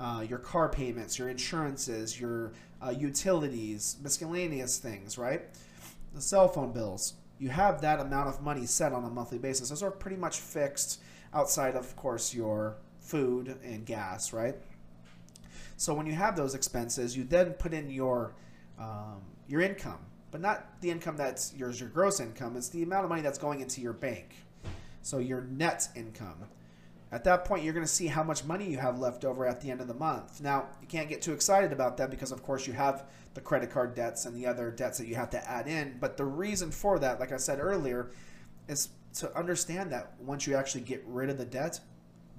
uh, 0.01 0.25
your 0.29 0.41
car 0.41 0.69
payments, 0.69 1.17
your 1.17 1.29
insurances, 1.29 2.21
your 2.21 2.53
uh, 2.85 2.91
utilities, 2.91 3.97
miscellaneous 4.03 4.79
things, 4.79 5.17
right? 5.17 5.43
The 6.13 6.21
cell 6.21 6.49
phone 6.49 6.73
bills. 6.73 7.15
You 7.39 7.51
have 7.51 7.81
that 7.83 8.01
amount 8.01 8.29
of 8.29 8.43
money 8.43 8.67
set 8.67 8.93
on 8.93 9.05
a 9.05 9.11
monthly 9.11 9.39
basis. 9.39 9.69
Those 9.69 9.83
are 9.83 9.91
pretty 9.91 10.17
much 10.17 10.41
fixed 10.41 11.01
outside 11.35 11.75
of 11.77 11.95
course 11.97 12.35
your 12.35 12.77
food 13.01 13.57
and 13.65 13.85
gas, 13.85 14.33
right? 14.33 14.57
So 15.77 15.95
when 15.95 16.07
you 16.07 16.13
have 16.13 16.37
those 16.37 16.55
expenses, 16.55 17.17
you 17.17 17.25
then 17.25 17.53
put 17.55 17.73
in 17.75 17.91
your 17.91 18.35
um, 18.79 19.23
your 19.49 19.61
income, 19.61 19.99
but 20.31 20.41
not 20.41 20.81
the 20.81 20.91
income 20.91 21.17
that's 21.17 21.55
yours, 21.55 21.81
your 21.81 21.89
gross 21.89 22.21
income. 22.21 22.57
It's 22.57 22.69
the 22.69 22.83
amount 22.83 23.05
of 23.05 23.11
money 23.11 23.23
that's 23.23 23.39
going 23.39 23.61
into 23.61 23.81
your 23.81 23.93
bank. 23.93 24.35
So 25.03 25.19
your 25.19 25.43
net 25.43 25.89
income. 25.97 26.45
At 27.11 27.25
that 27.25 27.45
point, 27.45 27.63
you're 27.63 27.75
going 27.75 27.85
to 27.85 27.93
see 27.93 28.07
how 28.07 28.23
much 28.23 28.45
money 28.45 28.71
you 28.71 28.79
have 28.79 28.99
left 28.99 29.27
over 29.27 29.47
at 29.47 29.61
the 29.61 29.71
end 29.71 29.83
of 29.83 29.89
the 29.89 29.95
month. 29.95 30.41
Now, 30.41 30.69
you 30.81 30.87
can't 30.87 31.11
get 31.11 31.21
too 31.21 31.35
excited 31.35 31.71
about 31.71 31.99
that 31.99 32.11
because, 32.11 32.33
of 32.33 32.43
course, 32.43 32.67
you 32.67 32.73
have 32.73 33.05
the 33.35 33.41
credit 33.43 33.71
card 33.71 33.95
debts 33.95 34.25
and 34.25 34.35
the 34.35 34.47
other 34.47 34.71
debts 34.71 34.97
that 34.97 35.07
you 35.07 35.15
have 35.17 35.29
to 35.31 35.51
add 35.51 35.67
in. 35.67 35.99
But 36.01 36.17
the 36.17 36.25
reason 36.25 36.71
for 36.71 36.99
that, 37.01 37.21
like 37.21 37.31
I 37.31 37.37
said 37.37 37.59
earlier, 37.61 38.13
is 38.67 38.89
to 39.15 39.37
understand 39.37 39.93
that 39.93 40.13
once 40.21 40.47
you 40.47 40.57
actually 40.57 40.83
get 40.83 41.03
rid 41.07 41.31
of 41.31 41.39
the 41.39 41.45
debt, 41.45 41.81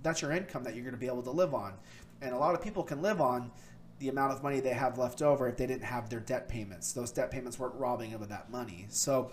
that's 0.01 0.21
your 0.21 0.31
income 0.31 0.63
that 0.63 0.75
you're 0.75 0.83
going 0.83 0.95
to 0.95 0.99
be 0.99 1.07
able 1.07 1.23
to 1.23 1.31
live 1.31 1.53
on. 1.53 1.73
And 2.21 2.33
a 2.33 2.37
lot 2.37 2.55
of 2.55 2.61
people 2.61 2.83
can 2.83 3.01
live 3.01 3.21
on 3.21 3.51
the 3.99 4.09
amount 4.09 4.33
of 4.33 4.43
money 4.43 4.59
they 4.59 4.73
have 4.73 4.97
left 4.97 5.21
over 5.21 5.47
if 5.47 5.57
they 5.57 5.67
didn't 5.67 5.83
have 5.83 6.09
their 6.09 6.19
debt 6.19 6.49
payments. 6.49 6.93
Those 6.93 7.11
debt 7.11 7.31
payments 7.31 7.59
weren't 7.59 7.75
robbing 7.75 8.11
them 8.11 8.21
of 8.21 8.29
that 8.29 8.49
money. 8.49 8.85
So 8.89 9.31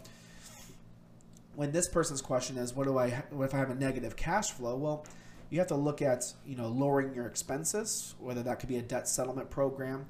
when 1.57 1.73
this 1.73 1.89
person's 1.89 2.23
question 2.23 2.57
is, 2.57 2.75
what 2.75 2.87
do 2.87 2.99
I, 2.99 3.23
what 3.31 3.47
if 3.47 3.55
I 3.55 3.59
have 3.59 3.71
a 3.71 3.75
negative 3.75 4.17
cash 4.17 4.51
flow? 4.53 4.77
Well, 4.77 5.07
you 5.51 5.59
have 5.59 5.69
to 5.69 5.77
look 5.77 6.01
at, 6.01 6.33
you 6.47 6.57
know, 6.57 6.69
lowering 6.69 7.15
your 7.15 7.27
expenses, 7.27 8.15
whether 8.21 8.43
that 8.45 8.61
could 8.61 8.69
be 8.69 8.77
a 8.77 8.83
debt 8.83 9.09
settlement 9.09 9.51
program, 9.51 10.07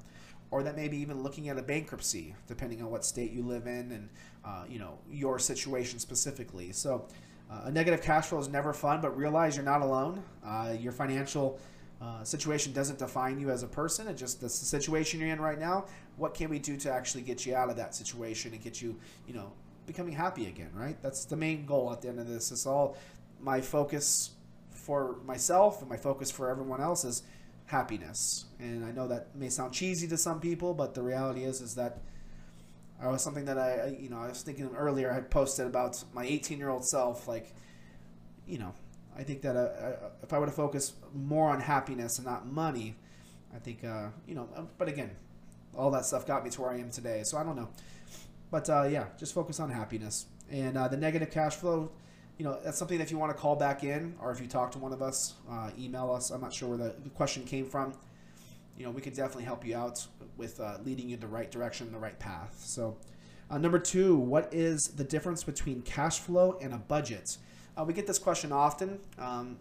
or 0.51 0.63
that 0.63 0.75
maybe 0.75 0.97
even 0.97 1.23
looking 1.23 1.49
at 1.49 1.57
a 1.57 1.61
bankruptcy, 1.61 2.35
depending 2.47 2.81
on 2.81 2.91
what 2.91 3.05
state 3.05 3.31
you 3.31 3.41
live 3.41 3.67
in 3.67 3.91
and 3.91 4.09
uh, 4.45 4.63
you 4.69 4.77
know 4.77 4.99
your 5.09 5.39
situation 5.39 5.97
specifically. 5.97 6.71
So 6.71 7.07
uh, 7.49 7.61
a 7.65 7.71
negative 7.71 8.01
cash 8.01 8.27
flow 8.27 8.39
is 8.39 8.49
never 8.49 8.73
fun, 8.73 9.01
but 9.01 9.17
realize 9.17 9.55
you're 9.55 9.65
not 9.65 9.81
alone. 9.81 10.23
Uh, 10.45 10.75
your 10.79 10.91
financial 10.91 11.59
uh, 12.01 12.23
situation 12.23 12.73
doesn't 12.73 12.99
define 12.99 13.39
you 13.39 13.49
as 13.49 13.63
a 13.63 13.67
person. 13.67 14.07
It 14.07 14.15
just 14.15 14.41
that's 14.41 14.59
the 14.59 14.65
situation 14.65 15.19
you're 15.19 15.29
in 15.29 15.39
right 15.39 15.59
now. 15.59 15.85
What 16.17 16.33
can 16.33 16.49
we 16.49 16.59
do 16.59 16.75
to 16.77 16.91
actually 16.91 17.23
get 17.23 17.45
you 17.45 17.55
out 17.55 17.69
of 17.69 17.77
that 17.77 17.95
situation 17.95 18.53
and 18.53 18.61
get 18.61 18.81
you, 18.81 18.97
you 19.27 19.33
know, 19.33 19.51
becoming 19.85 20.13
happy 20.13 20.47
again? 20.47 20.71
Right. 20.73 21.01
That's 21.01 21.25
the 21.25 21.35
main 21.37 21.65
goal 21.65 21.91
at 21.91 22.01
the 22.01 22.09
end 22.09 22.19
of 22.19 22.27
this. 22.27 22.51
It's 22.51 22.65
all 22.65 22.97
my 23.39 23.61
focus 23.61 24.31
for 24.71 25.17
myself 25.25 25.81
and 25.81 25.89
my 25.89 25.97
focus 25.97 26.31
for 26.31 26.49
everyone 26.49 26.81
else 26.81 27.05
is 27.05 27.23
happiness. 27.71 28.45
And 28.59 28.85
I 28.85 28.91
know 28.91 29.07
that 29.07 29.33
may 29.35 29.49
sound 29.49 29.73
cheesy 29.73 30.07
to 30.09 30.17
some 30.17 30.39
people, 30.41 30.73
but 30.73 30.93
the 30.93 31.01
reality 31.01 31.43
is 31.43 31.61
is 31.61 31.75
that 31.75 32.01
I 33.01 33.07
was 33.07 33.23
something 33.23 33.45
that 33.45 33.57
I, 33.57 33.97
you 33.99 34.09
know, 34.09 34.19
I 34.19 34.27
was 34.27 34.43
thinking 34.43 34.69
earlier. 34.75 35.11
I 35.11 35.21
posted 35.21 35.65
about 35.65 36.03
my 36.13 36.25
18 36.25 36.59
year 36.59 36.69
old 36.69 36.85
self. 36.85 37.27
Like, 37.27 37.55
you 38.45 38.59
know, 38.59 38.73
I 39.17 39.23
think 39.23 39.41
that 39.41 39.55
uh, 39.55 40.09
if 40.21 40.33
I 40.33 40.37
were 40.37 40.45
to 40.45 40.51
focus 40.51 40.93
more 41.15 41.49
on 41.49 41.61
happiness 41.61 42.17
and 42.17 42.27
not 42.27 42.45
money, 42.45 42.95
I 43.55 43.59
think, 43.59 43.83
uh, 43.83 44.09
you 44.27 44.35
know, 44.35 44.49
um, 44.55 44.67
but 44.77 44.87
again, 44.87 45.11
all 45.75 45.89
that 45.91 46.05
stuff 46.05 46.27
got 46.27 46.43
me 46.43 46.49
to 46.51 46.61
where 46.61 46.71
I 46.71 46.77
am 46.77 46.91
today. 46.91 47.23
So 47.23 47.37
I 47.37 47.43
don't 47.43 47.55
know. 47.55 47.69
But 48.51 48.69
uh, 48.69 48.83
yeah, 48.83 49.05
just 49.17 49.33
focus 49.33 49.61
on 49.61 49.69
happiness. 49.69 50.25
And 50.51 50.77
uh, 50.77 50.89
the 50.89 50.97
negative 50.97 51.31
cash 51.31 51.55
flow, 51.55 51.91
you 52.37 52.45
know, 52.45 52.59
that's 52.63 52.77
something 52.77 52.97
that 52.97 53.03
if 53.03 53.11
you 53.11 53.17
want 53.17 53.35
to 53.35 53.37
call 53.39 53.55
back 53.55 53.83
in 53.83 54.15
or 54.19 54.31
if 54.31 54.41
you 54.41 54.47
talk 54.47 54.71
to 54.71 54.79
one 54.79 54.93
of 54.93 55.01
us, 55.01 55.35
uh, 55.49 55.69
email 55.79 56.11
us. 56.11 56.31
I'm 56.31 56.41
not 56.41 56.53
sure 56.53 56.69
where 56.69 56.77
the, 56.77 57.09
question 57.15 57.43
came 57.43 57.65
from. 57.65 57.93
You 58.77 58.85
know, 58.85 58.91
we 58.91 59.01
could 59.01 59.13
definitely 59.13 59.43
help 59.43 59.65
you 59.65 59.75
out 59.75 60.05
with 60.37 60.59
uh, 60.59 60.77
leading 60.83 61.09
you 61.09 61.17
the 61.17 61.27
right 61.27 61.51
direction, 61.51 61.91
the 61.91 61.99
right 61.99 62.17
path. 62.17 62.59
So, 62.65 62.97
uh, 63.49 63.57
number 63.57 63.77
two, 63.77 64.15
what 64.15 64.51
is 64.53 64.83
the 64.95 65.03
difference 65.03 65.43
between 65.43 65.81
cash 65.81 66.19
flow 66.19 66.57
and 66.61 66.73
a 66.73 66.77
budget? 66.77 67.37
Uh, 67.77 67.83
we 67.83 67.93
get 67.93 68.07
this 68.07 68.17
question 68.17 68.51
often. 68.51 68.99
Um, 69.19 69.57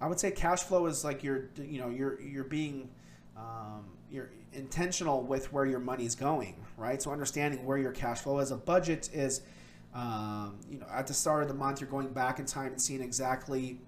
I 0.00 0.06
would 0.08 0.18
say 0.18 0.30
cash 0.30 0.62
flow 0.62 0.86
is 0.86 1.04
like 1.04 1.22
you're, 1.22 1.50
you 1.58 1.78
know, 1.78 1.90
you're 1.90 2.20
you're 2.20 2.44
being 2.44 2.88
um, 3.36 3.84
you're 4.10 4.30
intentional 4.52 5.22
with 5.22 5.52
where 5.52 5.66
your 5.66 5.78
money's 5.78 6.14
going, 6.14 6.56
right? 6.76 7.00
So 7.00 7.12
understanding 7.12 7.64
where 7.64 7.78
your 7.78 7.92
cash 7.92 8.20
flow 8.20 8.38
is. 8.38 8.50
A 8.50 8.56
budget 8.56 9.10
is 9.12 9.42
um, 9.96 10.58
you 10.70 10.78
know, 10.78 10.86
at 10.92 11.06
the 11.06 11.14
start 11.14 11.42
of 11.42 11.48
the 11.48 11.54
month, 11.54 11.80
you're 11.80 11.88
going 11.88 12.08
back 12.08 12.38
in 12.38 12.44
time 12.44 12.66
and 12.66 12.80
seeing 12.80 13.00
exactly. 13.00 13.80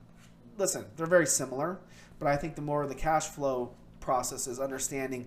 Listen, 0.56 0.86
they're 0.96 1.06
very 1.06 1.26
similar, 1.26 1.78
but 2.18 2.28
I 2.28 2.36
think 2.36 2.56
the 2.56 2.62
more 2.62 2.82
of 2.82 2.88
the 2.88 2.94
cash 2.94 3.26
flow 3.26 3.74
process 4.00 4.46
is 4.46 4.58
understanding, 4.58 5.26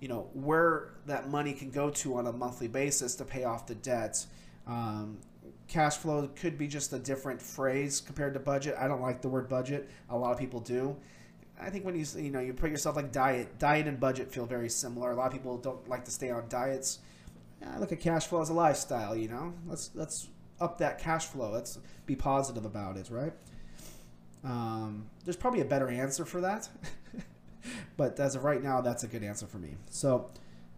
you 0.00 0.08
know, 0.08 0.28
where 0.34 0.90
that 1.06 1.30
money 1.30 1.52
can 1.52 1.70
go 1.70 1.90
to 1.90 2.16
on 2.16 2.26
a 2.26 2.32
monthly 2.32 2.66
basis 2.66 3.14
to 3.14 3.24
pay 3.24 3.44
off 3.44 3.68
the 3.68 3.76
debt. 3.76 4.26
Um, 4.66 5.18
cash 5.68 5.96
flow 5.96 6.28
could 6.34 6.58
be 6.58 6.66
just 6.66 6.92
a 6.92 6.98
different 6.98 7.40
phrase 7.40 8.00
compared 8.00 8.34
to 8.34 8.40
budget. 8.40 8.74
I 8.76 8.88
don't 8.88 9.00
like 9.00 9.22
the 9.22 9.28
word 9.28 9.48
budget. 9.48 9.88
A 10.10 10.18
lot 10.18 10.32
of 10.32 10.38
people 10.38 10.58
do. 10.58 10.96
I 11.58 11.70
think 11.70 11.84
when 11.84 11.94
you 11.94 12.04
you 12.16 12.32
know 12.32 12.40
you 12.40 12.52
put 12.52 12.70
yourself 12.70 12.96
like 12.96 13.12
diet, 13.12 13.60
diet 13.60 13.86
and 13.86 14.00
budget 14.00 14.32
feel 14.32 14.44
very 14.44 14.70
similar. 14.70 15.12
A 15.12 15.14
lot 15.14 15.28
of 15.28 15.32
people 15.32 15.56
don't 15.56 15.88
like 15.88 16.04
to 16.06 16.10
stay 16.10 16.30
on 16.30 16.48
diets. 16.48 16.98
I 17.64 17.78
look 17.78 17.92
at 17.92 18.00
cash 18.00 18.26
flow 18.26 18.40
as 18.40 18.48
a 18.48 18.54
lifestyle. 18.54 19.16
You 19.16 19.28
know, 19.28 19.54
let's 19.66 19.90
let's 19.94 20.28
up 20.60 20.78
that 20.78 20.98
cash 20.98 21.26
flow. 21.26 21.50
Let's 21.50 21.78
be 22.06 22.16
positive 22.16 22.64
about 22.64 22.96
it, 22.96 23.10
right? 23.10 23.32
Um, 24.44 25.06
there's 25.24 25.36
probably 25.36 25.60
a 25.60 25.64
better 25.64 25.88
answer 25.88 26.24
for 26.24 26.40
that, 26.40 26.68
but 27.96 28.18
as 28.20 28.36
of 28.36 28.44
right 28.44 28.62
now, 28.62 28.80
that's 28.80 29.02
a 29.02 29.08
good 29.08 29.24
answer 29.24 29.46
for 29.46 29.58
me. 29.58 29.74
So, 29.90 30.30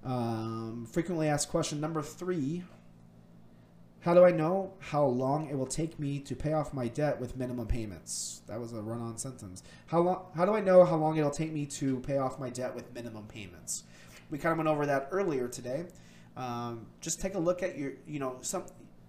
um, 0.05 0.87
frequently 0.91 1.29
asked 1.29 1.51
question 1.51 1.81
number 1.81 2.01
three 2.03 2.65
how 4.01 4.15
do 4.15 4.25
I 4.25 4.31
know 4.31 4.75
how 4.79 5.05
long 5.05 5.49
it 5.49 5.59
will 5.59 5.67
take 5.67 5.99
me 5.99 6.21
to 6.21 6.37
pay 6.37 6.53
off 6.53 6.73
my 6.73 6.87
debt 6.89 7.21
with 7.21 7.37
minimum 7.37 7.67
payments? 7.67 8.43
That 8.47 8.61
was 8.61 8.73
a 8.73 8.81
run-on 8.81 9.19
sentence. 9.19 9.63
How 9.87 10.01
long? 10.01 10.27
How 10.37 10.45
do 10.45 10.55
I 10.55 10.61
know 10.61 10.85
how 10.85 10.97
long 10.97 11.17
it'll 11.17 11.31
take 11.31 11.53
me 11.53 11.67
to 11.67 11.99
pay 12.01 12.19
off 12.19 12.39
my 12.39 12.49
debt 12.49 12.75
with 12.75 12.95
minimum 12.95 13.27
payments? 13.27 13.85
We 14.31 14.39
kind 14.39 14.53
of 14.53 14.59
went 14.59 14.69
over 14.69 14.87
that 14.87 15.09
earlier 15.11 15.49
today. 15.49 15.87
Um, 16.39 16.87
just 17.01 17.21
take 17.21 17.35
a 17.35 17.39
look 17.39 17.63
at 17.63 17.77
your, 17.77 17.93
you 18.07 18.19
know, 18.19 18.39
some 18.41 18.65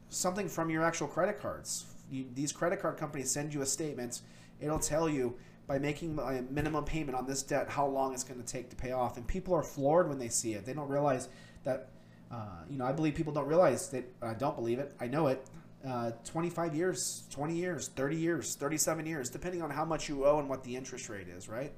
something 0.10 0.50
from 0.50 0.70
your 0.70 0.84
actual 0.84 1.08
credit 1.08 1.40
cards. 1.40 1.86
You, 2.12 2.26
these 2.34 2.52
credit 2.52 2.82
card 2.82 2.98
companies 2.98 3.32
send 3.32 3.54
you 3.54 3.62
a 3.62 3.66
statement. 3.66 4.22
It'll 4.60 4.80
tell 4.80 5.08
you 5.08 5.38
by 5.68 5.78
making 5.78 6.18
a 6.20 6.42
minimum 6.52 6.84
payment 6.84 7.16
on 7.16 7.28
this 7.28 7.44
debt 7.44 7.70
how 7.70 7.86
long 7.86 8.14
it's 8.14 8.24
going 8.24 8.42
to 8.42 8.46
take 8.46 8.70
to 8.72 8.76
pay 8.76 8.92
off. 8.92 9.16
And 9.16 9.28
people 9.28 9.54
are 9.54 9.64
floored 9.64 10.10
when 10.10 10.18
they 10.18 10.28
see 10.28 10.54
it. 10.54 10.66
They 10.66 10.74
don't 10.74 10.90
realize 10.90 11.30
that 11.64 11.90
uh, 12.32 12.64
you 12.70 12.78
know, 12.78 12.86
I 12.86 12.92
believe 12.92 13.16
people 13.16 13.34
don't 13.34 13.48
realize 13.48 13.90
that. 13.90 14.06
I 14.22 14.34
don't 14.34 14.56
believe 14.56 14.80
it. 14.80 14.94
I 15.00 15.08
know 15.08 15.28
it. 15.28 15.46
Uh, 15.88 16.12
25 16.26 16.76
years, 16.76 17.24
20 17.32 17.56
years, 17.56 17.88
30 17.90 18.16
years, 18.18 18.56
37 18.56 19.06
years, 19.06 19.30
depending 19.30 19.62
on 19.62 19.70
how 19.70 19.86
much 19.86 20.10
you 20.10 20.26
owe 20.26 20.40
and 20.40 20.50
what 20.50 20.64
the 20.64 20.76
interest 20.76 21.10
rate 21.10 21.28
is, 21.28 21.48
right? 21.48 21.72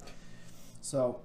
So, 0.80 1.20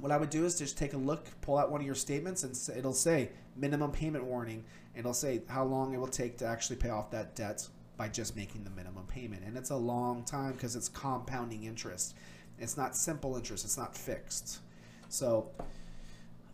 what 0.00 0.12
I 0.12 0.16
would 0.16 0.30
do 0.30 0.44
is 0.44 0.58
just 0.58 0.78
take 0.78 0.92
a 0.92 0.98
look, 0.98 1.26
pull 1.40 1.58
out 1.58 1.70
one 1.70 1.80
of 1.80 1.86
your 1.86 1.94
statements, 1.94 2.42
and 2.44 2.76
it'll 2.76 2.92
say 2.92 3.30
minimum 3.56 3.92
payment 3.92 4.24
warning. 4.24 4.64
And 4.94 5.00
it'll 5.00 5.14
say 5.14 5.42
how 5.48 5.64
long 5.64 5.94
it 5.94 5.98
will 5.98 6.08
take 6.08 6.38
to 6.38 6.46
actually 6.46 6.76
pay 6.76 6.90
off 6.90 7.10
that 7.10 7.34
debt 7.34 7.66
by 7.96 8.08
just 8.08 8.34
making 8.34 8.64
the 8.64 8.70
minimum 8.70 9.06
payment. 9.06 9.44
And 9.44 9.56
it's 9.56 9.70
a 9.70 9.76
long 9.76 10.24
time 10.24 10.52
because 10.52 10.74
it's 10.74 10.88
compounding 10.88 11.64
interest. 11.64 12.14
It's 12.58 12.76
not 12.76 12.96
simple 12.96 13.36
interest, 13.36 13.64
it's 13.64 13.78
not 13.78 13.96
fixed. 13.96 14.60
So, 15.08 15.50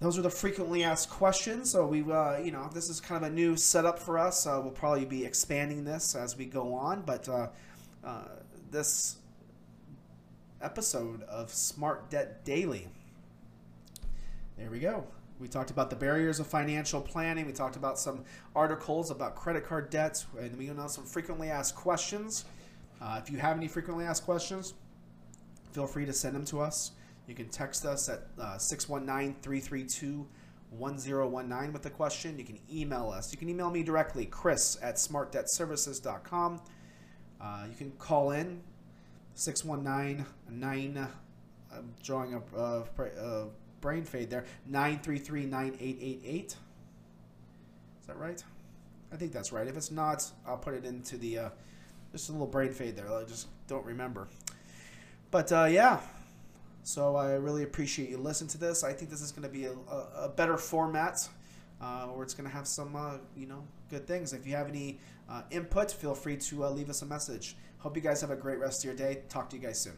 those 0.00 0.18
are 0.18 0.22
the 0.22 0.30
frequently 0.30 0.84
asked 0.84 1.08
questions. 1.08 1.70
So 1.70 1.86
we, 1.86 2.02
uh, 2.02 2.38
you 2.38 2.50
know, 2.50 2.68
this 2.72 2.90
is 2.90 3.00
kind 3.00 3.24
of 3.24 3.30
a 3.30 3.34
new 3.34 3.56
setup 3.56 3.98
for 3.98 4.18
us. 4.18 4.46
Uh, 4.46 4.60
we'll 4.62 4.72
probably 4.72 5.06
be 5.06 5.24
expanding 5.24 5.84
this 5.84 6.14
as 6.14 6.36
we 6.36 6.44
go 6.44 6.74
on, 6.74 7.02
but 7.02 7.28
uh, 7.28 7.48
uh, 8.04 8.28
this 8.70 9.16
episode 10.60 11.22
of 11.22 11.50
Smart 11.50 12.10
Debt 12.10 12.44
Daily. 12.44 12.88
There 14.56 14.70
we 14.70 14.78
go. 14.78 15.04
We 15.38 15.48
talked 15.48 15.70
about 15.70 15.90
the 15.90 15.96
barriers 15.96 16.40
of 16.40 16.46
financial 16.46 17.02
planning. 17.02 17.44
We 17.44 17.52
talked 17.52 17.76
about 17.76 17.98
some 17.98 18.24
articles 18.54 19.10
about 19.10 19.34
credit 19.34 19.66
card 19.66 19.90
debts, 19.90 20.24
and 20.40 20.56
we 20.56 20.68
know 20.68 20.86
some 20.86 21.04
frequently 21.04 21.50
asked 21.50 21.74
questions. 21.74 22.46
Uh, 23.00 23.20
if 23.22 23.30
you 23.30 23.36
have 23.36 23.58
any 23.58 23.68
frequently 23.68 24.06
asked 24.06 24.24
questions, 24.24 24.72
feel 25.72 25.86
free 25.86 26.06
to 26.06 26.12
send 26.12 26.34
them 26.34 26.46
to 26.46 26.60
us. 26.60 26.92
You 27.26 27.34
can 27.34 27.50
text 27.50 27.84
us 27.84 28.08
at 28.08 28.28
uh, 28.40 28.56
619 28.56 29.36
332 29.42 30.26
1019 30.70 31.72
with 31.72 31.84
a 31.84 31.90
question. 31.90 32.38
You 32.38 32.44
can 32.44 32.58
email 32.72 33.10
us. 33.10 33.30
You 33.32 33.38
can 33.38 33.50
email 33.50 33.70
me 33.70 33.82
directly, 33.82 34.24
chris 34.24 34.78
at 34.80 34.94
smartdebtservices.com. 34.96 36.62
Uh, 37.40 37.66
you 37.68 37.76
can 37.76 37.90
call 37.98 38.30
in 38.30 38.62
619 39.34 40.24
9. 40.48 41.08
I'm 41.74 41.94
drawing 42.02 42.34
a, 42.34 42.58
a, 42.58 42.84
a 43.18 43.46
brain 43.80 44.04
fade 44.04 44.30
there. 44.30 44.44
933 44.66 45.46
9888. 45.46 46.44
Is 46.44 46.56
that 48.06 48.16
right? 48.16 48.42
I 49.12 49.16
think 49.16 49.32
that's 49.32 49.52
right. 49.52 49.66
If 49.66 49.76
it's 49.76 49.90
not, 49.90 50.30
I'll 50.46 50.58
put 50.58 50.74
it 50.74 50.84
into 50.84 51.16
the. 51.16 51.38
Uh, 51.38 51.48
just 52.12 52.28
a 52.28 52.32
little 52.32 52.46
brain 52.46 52.72
fade 52.72 52.96
there. 52.96 53.12
I 53.12 53.24
just 53.24 53.48
don't 53.66 53.84
remember. 53.84 54.28
But 55.30 55.52
uh, 55.52 55.64
yeah, 55.64 56.00
so 56.82 57.16
I 57.16 57.32
really 57.32 57.62
appreciate 57.62 58.08
you 58.08 58.16
listening 58.16 58.48
to 58.50 58.58
this. 58.58 58.84
I 58.84 58.92
think 58.92 59.10
this 59.10 59.20
is 59.20 59.32
going 59.32 59.42
to 59.42 59.52
be 59.52 59.66
a, 59.66 59.72
a, 59.72 60.24
a 60.24 60.28
better 60.28 60.56
format 60.56 61.28
uh, 61.80 62.06
where 62.06 62.24
it's 62.24 62.34
going 62.34 62.48
to 62.48 62.54
have 62.54 62.66
some, 62.66 62.96
uh, 62.96 63.18
you 63.36 63.46
know, 63.46 63.64
good 63.90 64.06
things. 64.06 64.32
If 64.32 64.46
you 64.46 64.54
have 64.54 64.68
any 64.68 64.98
uh, 65.28 65.42
input, 65.50 65.90
feel 65.90 66.14
free 66.14 66.36
to 66.36 66.64
uh, 66.64 66.70
leave 66.70 66.88
us 66.88 67.02
a 67.02 67.06
message. 67.06 67.56
Hope 67.78 67.96
you 67.96 68.02
guys 68.02 68.20
have 68.20 68.30
a 68.30 68.36
great 68.36 68.58
rest 68.58 68.80
of 68.80 68.84
your 68.84 68.94
day. 68.94 69.22
Talk 69.28 69.50
to 69.50 69.56
you 69.56 69.62
guys 69.62 69.80
soon. 69.80 69.96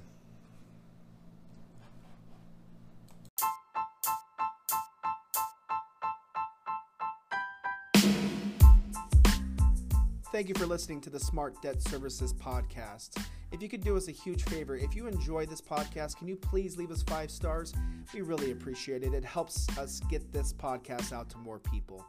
Thank 10.39 10.49
you 10.49 10.55
for 10.55 10.67
listening 10.67 11.01
to 11.01 11.11
the 11.11 11.19
Smart 11.19 11.61
Debt 11.63 11.83
Services 11.83 12.33
podcast. 12.33 13.21
If 13.51 13.61
you 13.61 13.69
could 13.69 13.83
do 13.83 13.97
us 13.97 14.07
a 14.07 14.13
huge 14.13 14.45
favor, 14.45 14.77
if 14.77 14.95
you 14.95 15.09
enjoy 15.09 15.47
this 15.47 15.61
podcast, 15.61 16.17
can 16.17 16.29
you 16.29 16.37
please 16.37 16.77
leave 16.77 16.93
us 16.93 17.03
five 17.03 17.29
stars? 17.29 17.75
We 18.15 18.21
really 18.21 18.53
appreciate 18.53 19.03
it. 19.03 19.15
It 19.15 19.25
helps 19.25 19.67
us 19.77 19.99
get 20.09 20.33
this 20.33 20.53
podcast 20.53 21.13
out 21.13 21.29
to 21.31 21.39
more 21.39 21.59
people. 21.59 22.07